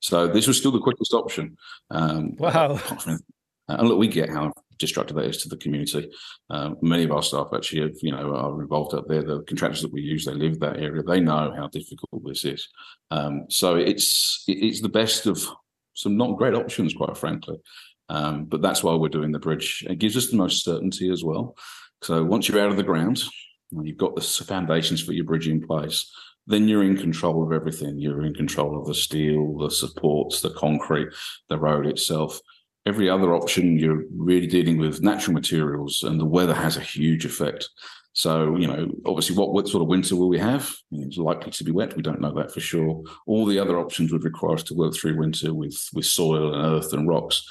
So 0.00 0.26
this 0.26 0.46
was 0.46 0.58
still 0.58 0.72
the 0.72 0.80
quickest 0.80 1.14
option. 1.14 1.56
Um, 1.90 2.36
wow! 2.38 2.78
And 3.78 3.88
look, 3.88 3.98
we 3.98 4.08
get 4.08 4.28
how 4.28 4.52
destructive 4.80 5.16
that 5.16 5.26
is 5.26 5.42
to 5.42 5.48
the 5.48 5.56
community. 5.56 6.10
Um, 6.48 6.76
many 6.82 7.04
of 7.04 7.12
our 7.12 7.22
staff 7.22 7.48
actually, 7.54 7.82
have, 7.82 7.96
you 8.02 8.10
know, 8.10 8.34
are 8.34 8.60
involved 8.60 8.94
up 8.94 9.06
there. 9.06 9.22
The 9.22 9.42
contractors 9.42 9.82
that 9.82 9.92
we 9.92 10.00
use, 10.00 10.24
they 10.24 10.34
live 10.34 10.58
that 10.58 10.78
area. 10.78 11.02
They 11.02 11.20
know 11.20 11.52
how 11.56 11.68
difficult 11.68 12.24
this 12.24 12.44
is. 12.44 12.68
Um, 13.12 13.44
so 13.48 13.76
it's 13.76 14.42
it's 14.48 14.80
the 14.80 14.88
best 14.88 15.26
of 15.26 15.46
some 15.94 16.16
not 16.16 16.38
great 16.38 16.54
options, 16.54 16.94
quite 16.94 17.16
frankly. 17.16 17.58
Um, 18.08 18.46
but 18.46 18.60
that's 18.60 18.82
why 18.82 18.94
we're 18.94 19.08
doing 19.08 19.30
the 19.30 19.38
bridge. 19.38 19.86
It 19.88 20.00
gives 20.00 20.16
us 20.16 20.30
the 20.30 20.36
most 20.36 20.64
certainty 20.64 21.10
as 21.12 21.22
well. 21.22 21.56
So 22.02 22.24
once 22.24 22.48
you're 22.48 22.60
out 22.60 22.70
of 22.70 22.76
the 22.76 22.82
ground, 22.82 23.22
you've 23.70 23.98
got 23.98 24.16
the 24.16 24.22
foundations 24.22 25.00
for 25.00 25.12
your 25.12 25.26
bridge 25.26 25.46
in 25.46 25.64
place, 25.64 26.10
then 26.46 26.66
you're 26.66 26.82
in 26.82 26.96
control 26.96 27.44
of 27.44 27.52
everything. 27.52 27.98
You're 27.98 28.24
in 28.24 28.34
control 28.34 28.80
of 28.80 28.86
the 28.86 28.94
steel, 28.94 29.58
the 29.58 29.70
supports, 29.70 30.40
the 30.40 30.50
concrete, 30.50 31.08
the 31.48 31.58
road 31.58 31.86
itself. 31.86 32.40
Every 32.86 33.10
other 33.10 33.34
option, 33.34 33.78
you're 33.78 34.04
really 34.14 34.46
dealing 34.46 34.78
with 34.78 35.02
natural 35.02 35.34
materials, 35.34 36.02
and 36.02 36.18
the 36.18 36.24
weather 36.24 36.54
has 36.54 36.76
a 36.76 36.80
huge 36.80 37.24
effect. 37.24 37.68
So, 38.12 38.56
you 38.56 38.66
know, 38.66 38.90
obviously, 39.06 39.36
what, 39.36 39.52
what 39.52 39.68
sort 39.68 39.82
of 39.82 39.88
winter 39.88 40.16
will 40.16 40.28
we 40.28 40.38
have? 40.38 40.74
It's 40.90 41.16
likely 41.16 41.52
to 41.52 41.64
be 41.64 41.70
wet. 41.70 41.96
We 41.96 42.02
don't 42.02 42.20
know 42.20 42.34
that 42.34 42.52
for 42.52 42.60
sure. 42.60 43.02
All 43.26 43.46
the 43.46 43.58
other 43.58 43.78
options 43.78 44.12
would 44.12 44.24
require 44.24 44.54
us 44.54 44.62
to 44.64 44.74
work 44.74 44.94
through 44.94 45.18
winter 45.18 45.54
with, 45.54 45.88
with 45.94 46.06
soil 46.06 46.54
and 46.54 46.64
earth 46.64 46.92
and 46.92 47.06
rocks. 47.06 47.48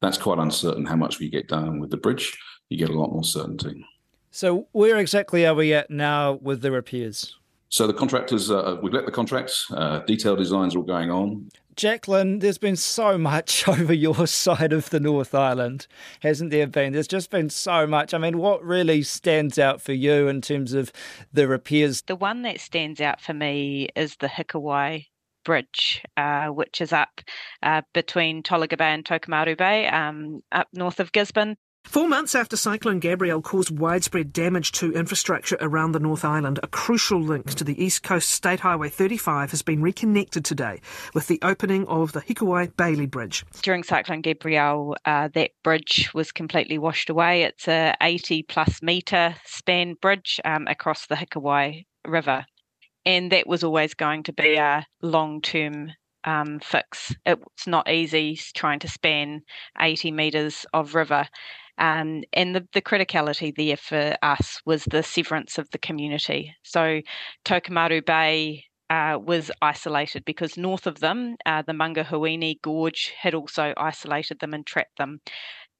That's 0.00 0.18
quite 0.18 0.38
uncertain 0.38 0.86
how 0.86 0.96
much 0.96 1.18
we 1.18 1.28
get 1.28 1.48
done 1.48 1.80
with 1.80 1.90
the 1.90 1.96
bridge. 1.96 2.38
You 2.68 2.78
get 2.78 2.90
a 2.90 2.98
lot 2.98 3.12
more 3.12 3.24
certainty. 3.24 3.84
So, 4.30 4.68
where 4.72 4.98
exactly 4.98 5.44
are 5.46 5.54
we 5.54 5.74
at 5.74 5.90
now 5.90 6.34
with 6.34 6.60
the 6.60 6.70
repairs? 6.70 7.37
So 7.70 7.86
the 7.86 7.94
contractors, 7.94 8.50
uh, 8.50 8.76
we've 8.82 8.92
let 8.92 9.04
the 9.04 9.12
contracts. 9.12 9.70
Uh, 9.70 10.00
detailed 10.06 10.38
designs 10.38 10.74
are 10.74 10.78
all 10.78 10.84
going 10.84 11.10
on. 11.10 11.50
Jacqueline, 11.76 12.40
there's 12.40 12.58
been 12.58 12.76
so 12.76 13.16
much 13.16 13.68
over 13.68 13.92
your 13.92 14.26
side 14.26 14.72
of 14.72 14.90
the 14.90 14.98
North 14.98 15.34
Island, 15.34 15.86
hasn't 16.20 16.50
there 16.50 16.66
been? 16.66 16.92
There's 16.92 17.06
just 17.06 17.30
been 17.30 17.50
so 17.50 17.86
much. 17.86 18.14
I 18.14 18.18
mean, 18.18 18.38
what 18.38 18.64
really 18.64 19.02
stands 19.02 19.58
out 19.58 19.80
for 19.80 19.92
you 19.92 20.28
in 20.28 20.40
terms 20.40 20.72
of 20.72 20.90
the 21.32 21.46
repairs? 21.46 22.02
The 22.02 22.16
one 22.16 22.42
that 22.42 22.60
stands 22.60 23.00
out 23.00 23.20
for 23.20 23.32
me 23.32 23.88
is 23.94 24.16
the 24.16 24.28
Hikuwai 24.28 25.06
Bridge, 25.44 26.02
uh, 26.16 26.48
which 26.48 26.80
is 26.80 26.92
up 26.92 27.20
uh, 27.62 27.82
between 27.94 28.42
Tolaga 28.42 28.76
Bay 28.76 28.92
and 28.92 29.04
Tokomaru 29.04 29.56
Bay, 29.56 29.86
um, 29.86 30.42
up 30.50 30.68
north 30.72 31.00
of 31.00 31.12
Gisborne. 31.12 31.56
Four 31.88 32.06
months 32.06 32.34
after 32.34 32.54
Cyclone 32.54 32.98
Gabrielle 32.98 33.40
caused 33.40 33.76
widespread 33.78 34.30
damage 34.30 34.72
to 34.72 34.92
infrastructure 34.92 35.56
around 35.58 35.92
the 35.92 35.98
North 35.98 36.22
Island, 36.22 36.60
a 36.62 36.66
crucial 36.66 37.18
link 37.18 37.54
to 37.54 37.64
the 37.64 37.82
East 37.82 38.02
Coast 38.02 38.28
State 38.28 38.60
Highway 38.60 38.90
35 38.90 39.50
has 39.52 39.62
been 39.62 39.80
reconnected 39.80 40.44
today 40.44 40.82
with 41.14 41.28
the 41.28 41.38
opening 41.40 41.86
of 41.86 42.12
the 42.12 42.20
Hikuwai 42.20 42.76
Bailey 42.76 43.06
Bridge. 43.06 43.42
During 43.62 43.84
Cyclone 43.84 44.20
Gabrielle, 44.20 44.96
uh, 45.06 45.28
that 45.28 45.52
bridge 45.64 46.10
was 46.12 46.30
completely 46.30 46.76
washed 46.76 47.08
away. 47.08 47.44
It's 47.44 47.66
a 47.66 47.94
80 48.02 48.42
plus 48.42 48.82
metre 48.82 49.34
span 49.46 49.94
bridge 49.94 50.42
um, 50.44 50.66
across 50.66 51.06
the 51.06 51.14
Hikuwai 51.14 51.86
River. 52.06 52.44
And 53.06 53.32
that 53.32 53.46
was 53.46 53.64
always 53.64 53.94
going 53.94 54.24
to 54.24 54.34
be 54.34 54.56
a 54.56 54.86
long 55.00 55.40
term 55.40 55.92
um, 56.24 56.60
fix. 56.60 57.14
It's 57.24 57.66
not 57.66 57.90
easy 57.90 58.38
trying 58.54 58.80
to 58.80 58.88
span 58.88 59.40
80 59.80 60.12
metres 60.12 60.66
of 60.74 60.94
river. 60.94 61.26
Um, 61.78 62.24
and 62.32 62.54
the, 62.54 62.66
the 62.72 62.82
criticality 62.82 63.54
there 63.54 63.76
for 63.76 64.16
us 64.22 64.60
was 64.66 64.84
the 64.84 65.02
severance 65.02 65.58
of 65.58 65.70
the 65.70 65.78
community. 65.78 66.54
So 66.62 67.00
Tokomaru 67.44 68.04
Bay 68.04 68.64
uh, 68.90 69.18
was 69.20 69.50
isolated 69.62 70.24
because 70.24 70.56
north 70.56 70.86
of 70.86 71.00
them, 71.00 71.36
uh, 71.46 71.62
the 71.62 71.72
Mangahauini 71.72 72.60
Gorge 72.62 73.12
had 73.20 73.34
also 73.34 73.74
isolated 73.76 74.40
them 74.40 74.54
and 74.54 74.66
trapped 74.66 74.98
them. 74.98 75.20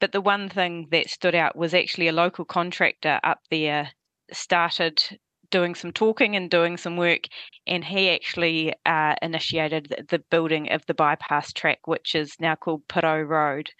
But 0.00 0.12
the 0.12 0.20
one 0.20 0.48
thing 0.48 0.86
that 0.90 1.10
stood 1.10 1.34
out 1.34 1.56
was 1.56 1.74
actually 1.74 2.08
a 2.08 2.12
local 2.12 2.44
contractor 2.44 3.18
up 3.24 3.40
there 3.50 3.90
started 4.32 5.02
doing 5.50 5.74
some 5.74 5.92
talking 5.92 6.36
and 6.36 6.50
doing 6.50 6.76
some 6.76 6.96
work, 6.96 7.22
and 7.66 7.84
he 7.84 8.10
actually 8.10 8.74
uh, 8.84 9.14
initiated 9.22 10.06
the 10.10 10.22
building 10.30 10.70
of 10.70 10.84
the 10.86 10.94
bypass 10.94 11.52
track, 11.52 11.86
which 11.86 12.14
is 12.14 12.36
now 12.38 12.54
called 12.54 12.86
Pirou 12.88 13.26
Road. 13.26 13.70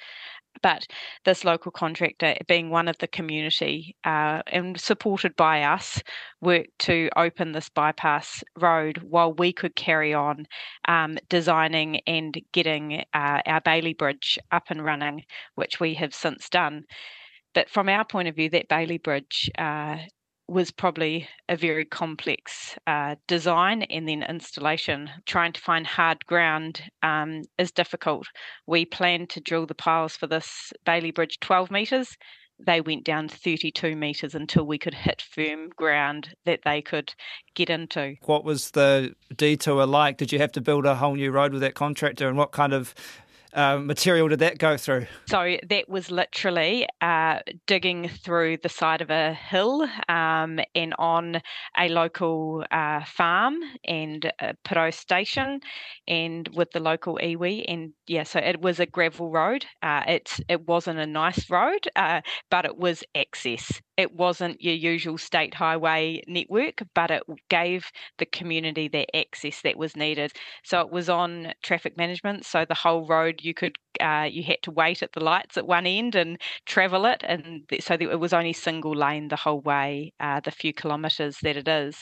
But 0.63 0.87
this 1.25 1.45
local 1.45 1.71
contractor, 1.73 2.35
being 2.47 2.71
one 2.71 2.89
of 2.89 2.99
the 2.99 3.09
community 3.09 3.97
uh, 4.05 4.43
and 4.47 4.79
supported 4.81 5.37
by 5.37 5.63
us, 5.63 6.03
worked 6.41 6.79
to 6.81 7.11
open 7.17 7.53
this 7.53 7.69
bypass 7.69 8.43
road 8.57 8.99
while 8.99 9.33
we 9.33 9.53
could 9.53 9.75
carry 9.77 10.15
on 10.15 10.47
um, 10.87 11.19
designing 11.29 12.01
and 12.07 12.41
getting 12.53 13.05
uh, 13.15 13.41
our 13.47 13.61
Bailey 13.61 13.95
Bridge 13.95 14.39
up 14.53 14.65
and 14.69 14.85
running, 14.85 15.25
which 15.55 15.81
we 15.81 15.95
have 15.95 16.15
since 16.15 16.49
done. 16.49 16.85
But 17.55 17.71
from 17.71 17.89
our 17.89 18.05
point 18.05 18.29
of 18.29 18.37
view, 18.37 18.51
that 18.51 18.69
Bailey 18.69 18.99
Bridge 18.99 19.51
uh, 19.59 19.99
was 20.49 20.71
probably 20.71 21.29
a 21.49 21.57
very 21.57 21.85
complex 21.85 22.77
uh, 22.87 23.17
design 23.27 23.83
and 23.83 24.09
then 24.09 24.23
installation. 24.23 25.11
Trying 25.27 25.53
to 25.53 25.61
find 25.61 25.87
hard 25.87 26.25
ground 26.27 26.83
um, 27.03 27.43
is 27.59 27.71
difficult. 27.71 28.27
We 28.67 28.87
planned 28.87 29.29
to 29.31 29.41
drill 29.41 29.67
the 29.67 29.75
piles 29.75 30.17
for 30.17 30.27
this 30.27 30.73
Bailey 30.87 31.11
Bridge 31.11 31.39
12 31.41 31.71
metres. 31.71 32.17
They 32.59 32.81
went 32.81 33.05
down 33.05 33.29
32 33.29 33.95
metres 33.95 34.35
until 34.35 34.67
we 34.67 34.79
could 34.79 34.95
hit 34.95 35.23
firm 35.23 35.69
ground 35.77 36.35
that 36.45 36.61
they 36.65 36.83
could 36.83 37.15
get 37.55 37.71
into. 37.71 38.17
What 38.23 38.45
was 38.45 38.73
the 38.73 39.15
detour 39.37 39.87
like? 39.87 40.17
Did 40.17 40.33
you 40.33 40.41
have 40.41 40.53
to 40.53 40.61
build 40.61 40.87
a 40.87 40.97
whole 40.97 41.15
new 41.15 41.31
road 41.31 41.53
with 41.53 41.61
that 41.61 41.75
contractor? 41.75 42.27
And 42.27 42.37
what 42.37 42.51
kind 42.51 42.73
of 42.73 42.95
uh, 43.53 43.79
material 43.79 44.29
did 44.29 44.41
that 44.41 44.59
go 44.59 44.77
through? 44.77 45.07
So 45.27 45.57
that 45.69 45.89
was 45.89 46.11
literally 46.11 46.87
uh, 47.01 47.41
digging 47.67 48.09
through 48.09 48.59
the 48.59 48.69
side 48.69 49.01
of 49.01 49.11
a 49.11 49.35
hill 49.35 49.89
um, 50.09 50.61
and 50.75 50.95
on 50.99 51.41
a 51.79 51.89
local 51.89 52.65
uh, 52.71 53.05
farm 53.05 53.59
and 53.85 54.31
a 54.41 54.55
Pirou 54.65 54.93
station 54.93 55.61
and 56.07 56.49
with 56.55 56.71
the 56.73 56.81
local 56.81 57.19
iwi. 57.23 57.65
And 57.69 57.93
yeah, 58.07 58.25
so 58.25 58.39
it 58.39 58.61
was 58.61 58.81
a 58.81 58.87
gravel 58.87 59.31
road. 59.31 59.65
Uh, 59.83 60.03
it's 60.07 60.41
it 60.49 60.67
wasn't 60.67 60.99
a 60.99 61.07
nice 61.07 61.49
road, 61.51 61.89
uh, 61.97 62.21
but 62.51 62.65
it 62.65 62.77
was 62.77 63.03
access 63.15 63.81
it 63.99 64.15
wasn't 64.15 64.63
your 64.63 64.75
usual 64.75 65.19
state 65.19 65.55
highway 65.55 66.23
network, 66.29 66.83
but 66.95 67.11
it 67.11 67.25
gave 67.51 67.91
the 68.19 68.27
community 68.27 68.87
that 68.87 69.15
access 69.15 69.61
that 69.63 69.77
was 69.77 69.97
needed. 69.97 70.33
So 70.63 70.81
it 70.81 70.91
was 70.91 71.09
on 71.09 71.53
traffic 71.65 71.97
management. 71.97 72.47
So 72.47 72.65
the 72.65 72.75
whole 72.75 73.07
road 73.07 73.41
you 73.43 73.55
could 73.55 73.77
uh, 74.01 74.29
you 74.31 74.45
had 74.45 74.63
to 74.63 74.71
wait 74.71 75.03
at 75.03 75.13
the 75.13 75.25
lights 75.25 75.57
at 75.57 75.67
one 75.67 75.85
end 75.85 76.15
and 76.15 76.41
travel 76.67 77.05
it, 77.05 77.25
and 77.27 77.63
so 77.81 77.95
it 77.95 78.21
was 78.21 78.33
only 78.33 78.53
single 78.53 78.95
lane 78.95 79.27
the 79.27 79.35
whole 79.35 79.61
way, 79.61 80.13
uh, 80.21 80.39
the 80.39 80.53
few 80.53 80.73
kilometres 80.73 81.39
that 81.43 81.57
it 81.57 81.67
is. 81.67 81.97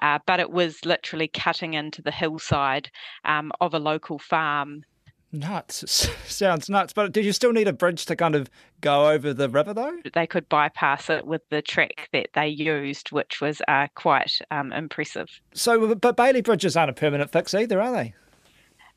Uh, 0.00 0.20
but 0.24 0.38
it 0.38 0.52
was 0.52 0.84
literally 0.84 1.26
cutting 1.26 1.74
into 1.74 2.00
the 2.00 2.12
hillside 2.12 2.90
um, 3.24 3.50
of 3.60 3.74
a 3.74 3.80
local 3.80 4.20
farm 4.20 4.84
Nuts. 5.32 6.08
Sounds 6.26 6.68
nuts. 6.68 6.92
But 6.92 7.12
did 7.12 7.24
you 7.24 7.32
still 7.32 7.52
need 7.52 7.66
a 7.66 7.72
bridge 7.72 8.04
to 8.06 8.16
kind 8.16 8.34
of 8.34 8.50
go 8.82 9.08
over 9.08 9.32
the 9.32 9.48
river, 9.48 9.72
though? 9.72 9.96
They 10.12 10.26
could 10.26 10.48
bypass 10.48 11.08
it 11.08 11.26
with 11.26 11.40
the 11.48 11.62
track 11.62 12.10
that 12.12 12.28
they 12.34 12.48
used, 12.48 13.12
which 13.12 13.40
was 13.40 13.62
uh, 13.66 13.88
quite 13.94 14.38
um, 14.50 14.72
impressive. 14.72 15.28
So, 15.54 15.94
but 15.94 16.16
Bailey 16.16 16.42
bridges 16.42 16.76
aren't 16.76 16.90
a 16.90 16.94
permanent 16.94 17.32
fix 17.32 17.54
either, 17.54 17.80
are 17.80 17.92
they? 17.92 18.14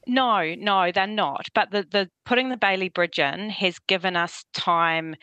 No, 0.07 0.53
no, 0.55 0.91
they're 0.91 1.07
not. 1.07 1.47
But 1.55 1.71
the, 1.71 1.87
the 1.89 2.09
putting 2.25 2.49
the 2.49 2.57
Bailey 2.57 2.89
Bridge 2.89 3.17
in 3.17 3.49
has 3.49 3.79
given 3.79 4.15
us 4.15 4.43
time 4.53 5.15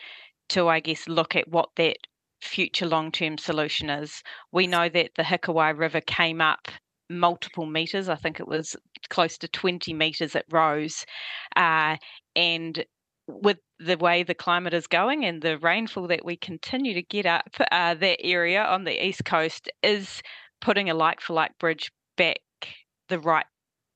to, 0.49 0.67
I 0.67 0.79
guess, 0.79 1.07
look 1.07 1.35
at 1.35 1.47
what 1.47 1.69
that 1.77 1.97
future 2.41 2.85
long 2.85 3.11
term 3.11 3.37
solution 3.37 3.89
is. 3.89 4.23
We 4.51 4.67
know 4.67 4.89
that 4.89 5.11
the 5.15 5.23
Hikuwai 5.23 5.77
River 5.77 6.01
came 6.01 6.41
up 6.41 6.67
multiple 7.09 7.65
meters. 7.65 8.09
I 8.09 8.15
think 8.15 8.39
it 8.39 8.47
was 8.47 8.75
close 9.09 9.37
to 9.39 9.47
20 9.47 9.93
meters 9.93 10.35
it 10.35 10.45
rose. 10.51 11.05
Uh, 11.55 11.97
and 12.35 12.85
with 13.27 13.57
the 13.79 13.97
way 13.97 14.23
the 14.23 14.33
climate 14.33 14.73
is 14.73 14.87
going 14.87 15.25
and 15.25 15.41
the 15.41 15.57
rainfall 15.59 16.07
that 16.07 16.25
we 16.25 16.35
continue 16.35 16.93
to 16.93 17.03
get 17.03 17.25
up, 17.25 17.49
uh, 17.71 17.93
that 17.95 18.19
area 18.21 18.63
on 18.63 18.83
the 18.83 19.05
east 19.05 19.25
coast 19.25 19.69
is 19.81 20.21
putting 20.61 20.89
a 20.89 20.93
like 20.93 21.21
for 21.21 21.33
like 21.33 21.57
bridge 21.59 21.91
back 22.17 22.39
the 23.09 23.19
right 23.19 23.45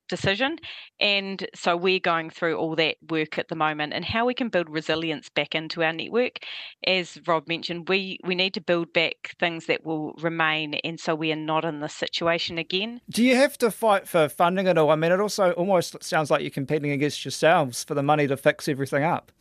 decision. 0.08 0.58
And 1.00 1.46
so 1.54 1.76
we're 1.76 2.00
going 2.00 2.30
through 2.30 2.56
all 2.56 2.74
that 2.76 2.96
work 3.08 3.38
at 3.38 3.48
the 3.48 3.54
moment 3.54 3.92
and 3.92 4.04
how 4.04 4.26
we 4.26 4.34
can 4.34 4.48
build 4.48 4.68
resilience 4.68 5.28
back 5.28 5.54
into 5.54 5.82
our 5.82 5.92
network. 5.92 6.40
As 6.86 7.18
Rob 7.26 7.46
mentioned, 7.48 7.88
we, 7.88 8.18
we 8.24 8.34
need 8.34 8.54
to 8.54 8.60
build 8.60 8.92
back 8.92 9.34
things 9.38 9.66
that 9.66 9.84
will 9.84 10.14
remain 10.14 10.74
and 10.84 10.98
so 10.98 11.14
we 11.14 11.32
are 11.32 11.36
not 11.36 11.64
in 11.64 11.80
this 11.80 11.94
situation 11.94 12.58
again. 12.58 13.00
Do 13.10 13.22
you 13.22 13.36
have 13.36 13.58
to 13.58 13.70
fight 13.70 14.08
for 14.08 14.28
funding 14.28 14.66
at 14.66 14.78
all? 14.78 14.90
I 14.90 14.96
mean, 14.96 15.12
it 15.12 15.20
also 15.20 15.52
almost 15.52 16.02
sounds 16.02 16.30
like 16.30 16.42
you're 16.42 16.50
competing 16.50 16.90
against 16.90 17.24
yourselves 17.24 17.84
for 17.84 17.94
the 17.94 18.02
money 18.02 18.26
to 18.26 18.36
fix 18.36 18.68
everything 18.68 19.04
up. 19.04 19.32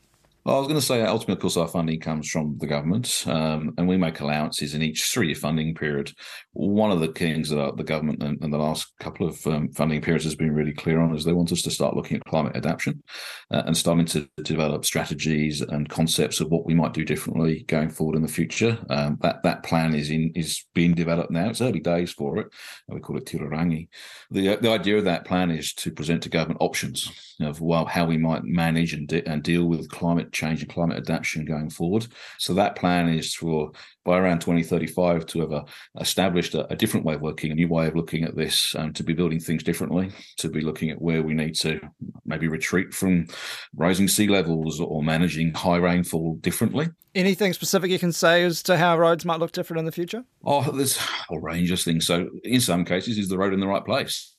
I 0.48 0.60
was 0.60 0.68
going 0.68 0.80
to 0.80 0.86
say, 0.86 1.02
ultimately, 1.02 1.34
of 1.34 1.40
course, 1.42 1.58
our 1.58 1.68
funding 1.68 2.00
comes 2.00 2.30
from 2.30 2.58
the 2.58 2.68
government, 2.68 3.26
um, 3.28 3.74
and 3.78 3.86
we 3.86 3.98
make 3.98 4.22
allowances 4.22 4.74
in 4.74 4.82
each 4.82 5.04
three-year 5.04 5.36
funding 5.36 5.76
period. 5.76 6.14
One 6.54 6.90
of 6.90 7.02
the 7.02 7.10
things 7.10 7.50
that 7.50 7.76
the 7.76 7.84
government 7.84 8.24
in 8.24 8.50
the 8.50 8.58
last 8.58 8.94
couple 9.02 9.28
of 9.28 9.46
um, 9.46 9.70
funding 9.74 10.02
periods 10.02 10.24
has 10.24 10.36
been 10.36 10.54
really 10.54 10.72
clear 10.72 11.02
on 11.02 11.14
is 11.14 11.26
they 11.26 11.34
want 11.34 11.52
us 11.52 11.64
to 11.64 11.72
start 11.72 11.98
looking 11.98 12.16
at 12.16 12.24
climate 12.26 12.56
adaptation 12.56 13.04
uh, 13.52 13.64
and 13.66 13.76
starting 13.76 14.06
to 14.06 14.30
develop 14.42 14.86
strategies 14.86 15.60
and 15.60 15.90
concepts 15.90 16.40
of 16.40 16.50
what 16.50 16.66
we 16.66 16.74
might 16.74 16.94
do 16.94 17.04
differently 17.04 17.66
going 17.68 17.90
forward 17.90 18.16
in 18.16 18.22
the 18.22 18.28
future. 18.30 18.78
Um, 18.90 19.18
that 19.22 19.44
that 19.44 19.64
plan 19.64 19.94
is 19.94 20.10
in 20.10 20.32
is 20.34 20.66
being 20.74 20.94
developed 20.94 21.30
now. 21.30 21.50
It's 21.50 21.62
early 21.62 21.82
days 21.82 22.14
for 22.14 22.38
it. 22.38 22.48
We 22.88 23.02
call 23.02 23.18
it 23.18 23.26
Tiro 23.26 23.50
Rangi. 23.50 23.90
The 24.32 24.56
the 24.56 24.72
idea 24.72 24.98
of 24.98 25.04
that 25.06 25.26
plan 25.26 25.52
is 25.52 25.74
to 25.74 25.92
present 25.92 26.24
to 26.24 26.30
government 26.30 26.62
options 26.62 27.12
of 27.42 27.60
well 27.60 27.86
how 27.86 28.06
we 28.06 28.18
might 28.18 28.44
manage 28.44 28.94
and, 28.94 29.08
de- 29.08 29.28
and 29.28 29.44
deal 29.44 29.66
with 29.66 29.90
climate 29.90 30.32
change 30.38 30.62
and 30.62 30.72
climate 30.72 30.98
adaptation 30.98 31.46
going 31.46 31.70
forward. 31.70 32.08
So 32.38 32.54
that 32.54 32.76
plan 32.76 33.10
is 33.10 33.34
for 33.34 33.72
by 34.06 34.18
around 34.18 34.40
2035 34.40 35.26
to 35.26 35.42
have 35.42 35.52
a, 35.52 35.66
established 36.00 36.56
a, 36.56 36.66
a, 36.72 36.78
different 36.78 37.06
way 37.06 37.16
of 37.16 37.22
working, 37.22 37.52
a 37.52 37.56
new 37.56 37.68
way 37.68 37.88
of 37.88 37.96
looking 37.96 38.24
at 38.24 38.38
this, 38.38 38.74
um, 38.76 38.94
to 38.94 39.04
be 39.04 39.14
building 39.14 39.40
things 39.40 39.64
differently, 39.64 40.10
to 40.38 40.48
be 40.48 40.62
looking 40.62 40.90
at 40.90 41.02
where 41.02 41.22
we 41.22 41.34
need 41.34 41.56
to 41.56 41.78
maybe 42.26 42.48
retreat 42.48 42.94
from 42.94 43.28
rising 43.76 44.08
sea 44.08 44.28
levels 44.28 44.80
or 44.80 45.04
managing 45.04 45.54
high 45.54 45.76
rainfall 45.76 46.36
differently. 46.36 46.88
Anything 47.16 47.52
specific 47.52 47.92
you 47.92 48.00
can 48.00 48.14
say 48.14 48.44
as 48.44 48.64
to 48.64 48.78
how 48.78 48.98
roads 48.98 49.26
might 49.26 49.40
look 49.40 49.52
different 49.52 49.80
in 49.80 49.86
the 49.86 49.92
future? 49.92 50.24
Oh, 50.46 50.72
there's 50.72 50.96
a 50.96 51.02
whole 51.28 51.40
range 51.40 51.72
of 51.72 51.82
things. 51.82 52.08
So 52.08 52.30
in 52.46 52.62
some 52.62 52.86
cases, 52.86 53.18
is 53.18 53.28
the 53.28 53.38
road 53.38 53.54
in 53.54 53.60
the 53.60 53.68
right 53.68 53.84
place? 53.84 54.37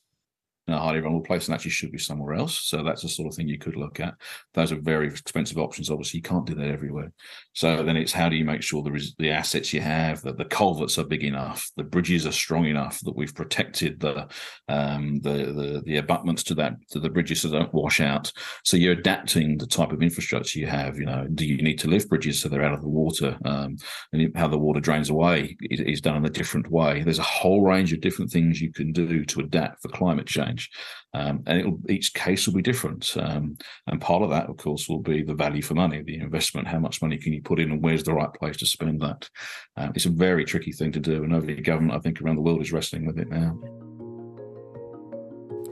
A 0.75 0.79
highly 0.79 1.01
vulnerable 1.01 1.27
place 1.27 1.47
and 1.47 1.55
actually 1.55 1.71
should 1.71 1.93
be 1.93 1.99
somewhere 1.99 2.35
else. 2.35 2.59
So 2.59 2.83
that's 2.83 3.03
the 3.03 3.09
sort 3.09 3.29
of 3.29 3.35
thing 3.35 3.49
you 3.49 3.59
could 3.59 3.77
look 3.77 4.01
at. 4.01 4.15
Those 4.55 4.73
are 4.73 4.81
very 4.81 5.07
expensive 5.07 5.59
options. 5.59 5.91
Obviously, 5.91 6.19
you 6.19 6.23
can't 6.23 6.47
do 6.47 6.55
that 6.55 6.69
everywhere. 6.69 7.13
So 7.55 7.83
then 7.83 7.97
it's 7.97 8.13
how 8.13 8.29
do 8.29 8.37
you 8.37 8.45
make 8.45 8.63
sure 8.63 8.83
there 8.83 8.97
is 8.97 9.15
the 9.19 9.31
assets 9.31 9.73
you 9.73 9.81
have, 9.81 10.23
that 10.23 10.39
the 10.39 10.45
culverts 10.45 10.99
are 10.99 11.05
big 11.05 11.25
enough, 11.25 11.71
the 11.77 11.85
bridges 11.85 12.27
are 12.27 12.33
strong 12.33 12.67
enough, 12.67 13.01
that 13.01 13.17
we've 13.17 13.35
protected 13.35 14.01
the 14.01 14.29
um, 14.69 15.21
the, 15.21 15.31
the 15.31 15.83
the 15.85 15.97
abutments 15.97 16.43
to 16.45 16.55
that 16.57 16.75
to 16.91 17.01
the 17.01 17.11
bridges 17.11 17.41
so 17.41 17.49
they 17.49 17.59
don't 17.59 17.73
wash 17.75 18.01
out. 18.01 18.33
So 18.65 18.77
you're 18.77 18.93
adapting 18.93 19.59
the 19.59 19.67
type 19.67 19.93
of 19.93 20.03
infrastructure 20.03 20.59
you 20.59 20.67
have. 20.67 20.99
You 20.99 21.07
know, 21.07 21.27
do 21.35 21.47
you 21.47 21.63
need 21.63 21.79
to 21.81 21.89
lift 21.89 22.09
bridges 22.09 22.41
so 22.41 22.49
they're 22.49 22.65
out 22.65 22.75
of 22.75 22.83
the 22.83 22.89
water? 22.89 23.39
Um, 23.45 23.77
and 24.13 24.37
how 24.37 24.49
the 24.49 24.59
water 24.59 24.81
drains 24.81 25.11
away 25.11 25.57
is 25.61 26.01
done 26.01 26.17
in 26.17 26.25
a 26.25 26.31
different 26.31 26.71
way. 26.71 27.03
There's 27.03 27.19
a 27.19 27.23
whole 27.23 27.63
range 27.63 27.93
of 27.93 28.01
different 28.01 28.31
things 28.31 28.61
you 28.61 28.73
can 28.73 28.93
do 28.93 29.25
to 29.25 29.41
adapt 29.41 29.83
for 29.83 29.89
climate 29.89 30.27
change 30.27 30.58
change. 30.59 30.71
Um, 31.15 31.43
and 31.47 31.91
each 31.91 32.15
case 32.15 32.47
will 32.47 32.55
be 32.55 32.63
different. 32.63 33.17
Um, 33.17 33.57
and 33.87 34.01
part 34.01 34.23
of 34.23 34.31
that, 34.31 34.49
of 34.49 34.57
course, 34.57 34.89
will 34.89 35.01
be 35.01 35.23
the 35.23 35.35
value 35.35 35.63
for 35.63 35.75
money, 35.75 36.03
the 36.03 36.19
investment. 36.19 36.69
How 36.69 36.79
much 36.79 37.01
money 37.01 37.17
can 37.17 37.33
you 37.33 37.43
put 37.43 37.61
in, 37.61 37.71
and 37.71 37.83
where's 37.83 38.05
the 38.05 38.13
right 38.13 38.33
place 38.35 38.57
to 38.59 38.67
spend 38.67 39.01
that? 39.01 39.29
Um, 39.77 39.93
it's 39.95 40.07
a 40.07 40.11
very 40.11 40.45
tricky 40.45 40.73
thing 40.73 40.93
to 40.93 41.01
do, 41.01 41.25
and 41.25 41.35
every 41.35 41.61
government, 41.61 41.97
I 41.97 42.01
think, 42.01 42.21
around 42.21 42.37
the 42.37 42.43
world 42.43 42.61
is 42.61 42.73
wrestling 42.73 43.07
with 43.07 43.19
it 43.19 43.29
now. 43.29 43.59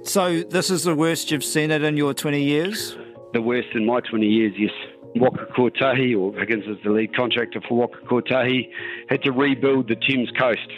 So, 0.02 0.42
this 0.42 0.70
is 0.70 0.84
the 0.84 0.94
worst 0.94 1.30
you've 1.30 1.44
seen 1.44 1.70
it 1.70 1.82
in 1.82 1.96
your 1.96 2.14
20 2.14 2.42
years? 2.42 2.96
The 3.32 3.42
worst 3.42 3.68
in 3.74 3.84
my 3.84 4.00
20 4.00 4.24
years, 4.24 4.54
yes. 4.56 4.70
Waka 5.16 5.46
Kotahi, 5.56 6.16
or 6.16 6.38
Higgins 6.38 6.64
is 6.66 6.76
the 6.84 6.90
lead 6.90 7.14
contractor 7.16 7.60
for 7.66 7.78
Waka 7.78 7.98
Kotahi, 8.06 8.68
had 9.08 9.22
to 9.22 9.32
rebuild 9.32 9.88
the 9.88 9.96
Thames 9.96 10.30
coast 10.38 10.68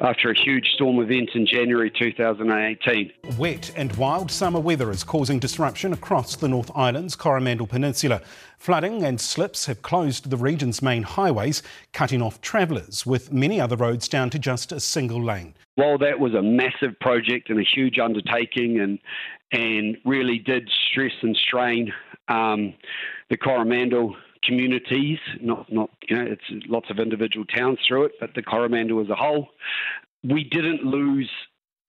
after 0.00 0.30
a 0.30 0.38
huge 0.38 0.66
storm 0.74 1.00
event 1.00 1.30
in 1.34 1.46
January 1.46 1.90
2018. 1.90 3.12
Wet 3.38 3.72
and 3.76 3.94
wild 3.96 4.30
summer 4.30 4.60
weather 4.60 4.90
is 4.90 5.04
causing 5.04 5.38
disruption 5.38 5.92
across 5.92 6.36
the 6.36 6.48
North 6.48 6.70
Island's 6.74 7.16
Coromandel 7.16 7.66
Peninsula. 7.66 8.22
Flooding 8.58 9.02
and 9.02 9.20
slips 9.20 9.66
have 9.66 9.82
closed 9.82 10.30
the 10.30 10.36
region's 10.36 10.80
main 10.80 11.02
highways, 11.02 11.62
cutting 11.92 12.22
off 12.22 12.40
travellers, 12.40 13.04
with 13.04 13.32
many 13.32 13.60
other 13.60 13.76
roads 13.76 14.08
down 14.08 14.30
to 14.30 14.38
just 14.38 14.72
a 14.72 14.80
single 14.80 15.22
lane. 15.22 15.54
While 15.76 15.98
that 15.98 16.20
was 16.20 16.34
a 16.34 16.42
massive 16.42 16.98
project 17.00 17.50
and 17.50 17.58
a 17.58 17.64
huge 17.64 17.98
undertaking 17.98 18.80
and 18.80 18.98
and 19.52 19.96
really 20.04 20.38
did 20.38 20.68
stress 20.90 21.12
and 21.22 21.36
strain 21.36 21.92
um, 22.28 22.74
the 23.30 23.36
Coromandel 23.36 24.16
communities, 24.46 25.18
not 25.40 25.70
not 25.72 25.90
you 26.08 26.16
know, 26.16 26.24
it's 26.24 26.66
lots 26.68 26.90
of 26.90 26.98
individual 26.98 27.44
towns 27.46 27.78
through 27.86 28.04
it, 28.04 28.12
but 28.20 28.34
the 28.34 28.42
Coromandel 28.42 29.00
as 29.00 29.08
a 29.08 29.14
whole. 29.14 29.48
We 30.22 30.44
didn't 30.44 30.84
lose 30.84 31.30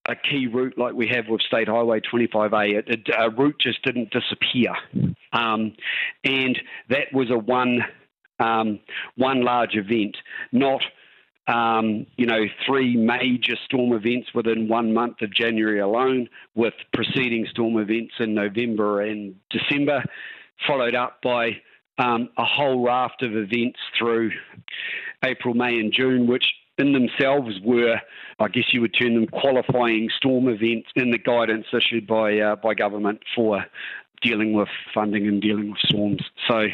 a 0.07 0.15
key 0.15 0.47
route 0.47 0.77
like 0.77 0.93
we 0.93 1.07
have 1.07 1.27
with 1.27 1.41
State 1.41 1.67
Highway 1.67 2.01
25A. 2.01 2.87
It, 2.87 3.09
a 3.17 3.29
route 3.29 3.55
just 3.59 3.83
didn't 3.83 4.11
disappear, 4.11 4.73
um, 5.33 5.73
and 6.23 6.59
that 6.89 7.13
was 7.13 7.29
a 7.31 7.37
one 7.37 7.83
um, 8.39 8.79
one 9.15 9.43
large 9.43 9.75
event, 9.75 10.17
not. 10.51 10.81
Um, 11.47 12.07
you 12.17 12.25
know, 12.25 12.45
three 12.65 12.95
major 12.97 13.55
storm 13.65 13.93
events 13.93 14.29
within 14.33 14.67
one 14.67 14.95
month 14.95 15.21
of 15.21 15.31
January 15.31 15.79
alone, 15.79 16.27
with 16.55 16.73
preceding 16.91 17.45
storm 17.51 17.77
events 17.77 18.15
in 18.17 18.33
November 18.33 19.01
and 19.01 19.35
December, 19.51 20.03
followed 20.65 20.95
up 20.95 21.21
by 21.21 21.57
um, 21.97 22.29
a 22.37 22.45
whole 22.45 22.85
raft 22.85 23.21
of 23.21 23.35
events 23.35 23.79
through 23.97 24.31
April, 25.23 25.53
May, 25.53 25.79
and 25.79 25.93
June, 25.93 26.27
which 26.27 26.45
in 26.77 26.93
themselves 26.93 27.59
were, 27.63 28.01
I 28.39 28.47
guess 28.49 28.65
you 28.73 28.81
would 28.81 28.93
term 28.93 29.15
them 29.15 29.27
qualifying 29.27 30.09
storm 30.17 30.47
events 30.47 30.89
in 30.95 31.11
the 31.11 31.17
guidance 31.17 31.67
issued 31.73 32.05
by 32.05 32.37
uh, 32.37 32.55
by 32.57 32.73
government 32.73 33.21
for 33.33 33.65
dealing 34.21 34.53
with 34.53 34.67
funding 34.93 35.27
and 35.27 35.41
dealing 35.41 35.71
with 35.71 35.79
storms. 35.85 36.21
So 36.47 36.67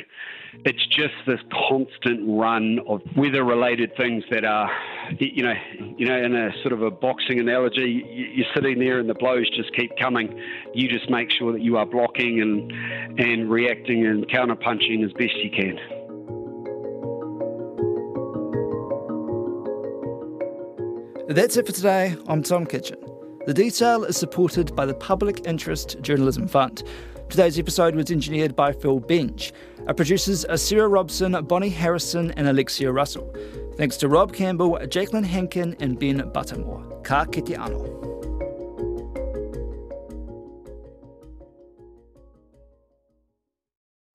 it's 0.65 0.85
just 0.87 1.13
this 1.25 1.39
constant 1.69 2.21
run 2.27 2.79
of 2.87 3.01
weather-related 3.15 3.95
things 3.95 4.23
that 4.31 4.43
are, 4.43 4.69
you 5.17 5.43
know, 5.43 5.53
you 5.97 6.05
know, 6.05 6.17
in 6.17 6.35
a 6.35 6.51
sort 6.61 6.73
of 6.73 6.81
a 6.81 6.91
boxing 6.91 7.39
analogy, 7.39 8.05
you're 8.35 8.45
sitting 8.53 8.79
there 8.79 8.99
and 8.99 9.09
the 9.09 9.13
blows 9.13 9.49
just 9.55 9.73
keep 9.75 9.91
coming. 9.97 10.39
You 10.73 10.89
just 10.89 11.09
make 11.09 11.31
sure 11.31 11.51
that 11.53 11.61
you 11.61 11.77
are 11.77 11.85
blocking 11.85 12.41
and 12.41 12.71
and 13.19 13.49
reacting 13.49 14.05
and 14.05 14.27
counterpunching 14.27 15.05
as 15.05 15.13
best 15.13 15.35
you 15.37 15.49
can. 15.51 15.79
That's 21.29 21.55
it 21.55 21.65
for 21.65 21.71
today. 21.71 22.15
I'm 22.27 22.43
Tom 22.43 22.65
Kitchen. 22.65 22.97
The 23.45 23.53
detail 23.53 24.03
is 24.03 24.17
supported 24.17 24.75
by 24.75 24.85
the 24.85 24.93
Public 24.93 25.47
Interest 25.47 25.97
Journalism 26.01 26.47
Fund. 26.47 26.83
Today's 27.31 27.57
episode 27.57 27.95
was 27.95 28.11
engineered 28.11 28.57
by 28.57 28.73
Phil 28.73 28.99
Bench. 28.99 29.53
Our 29.87 29.93
producers 29.93 30.43
are 30.43 30.57
Sarah 30.57 30.89
Robson, 30.89 31.31
Bonnie 31.45 31.69
Harrison, 31.69 32.31
and 32.31 32.45
Alexia 32.45 32.91
Russell. 32.91 33.33
Thanks 33.77 33.95
to 33.97 34.09
Rob 34.09 34.33
Campbell, 34.33 34.77
Jacqueline 34.89 35.23
Hankin, 35.23 35.77
and 35.79 35.97
Ben 35.97 36.19
Buttermore. 36.33 37.01
Ka 37.05 37.23
kite 37.23 37.55
anō. 37.55 38.10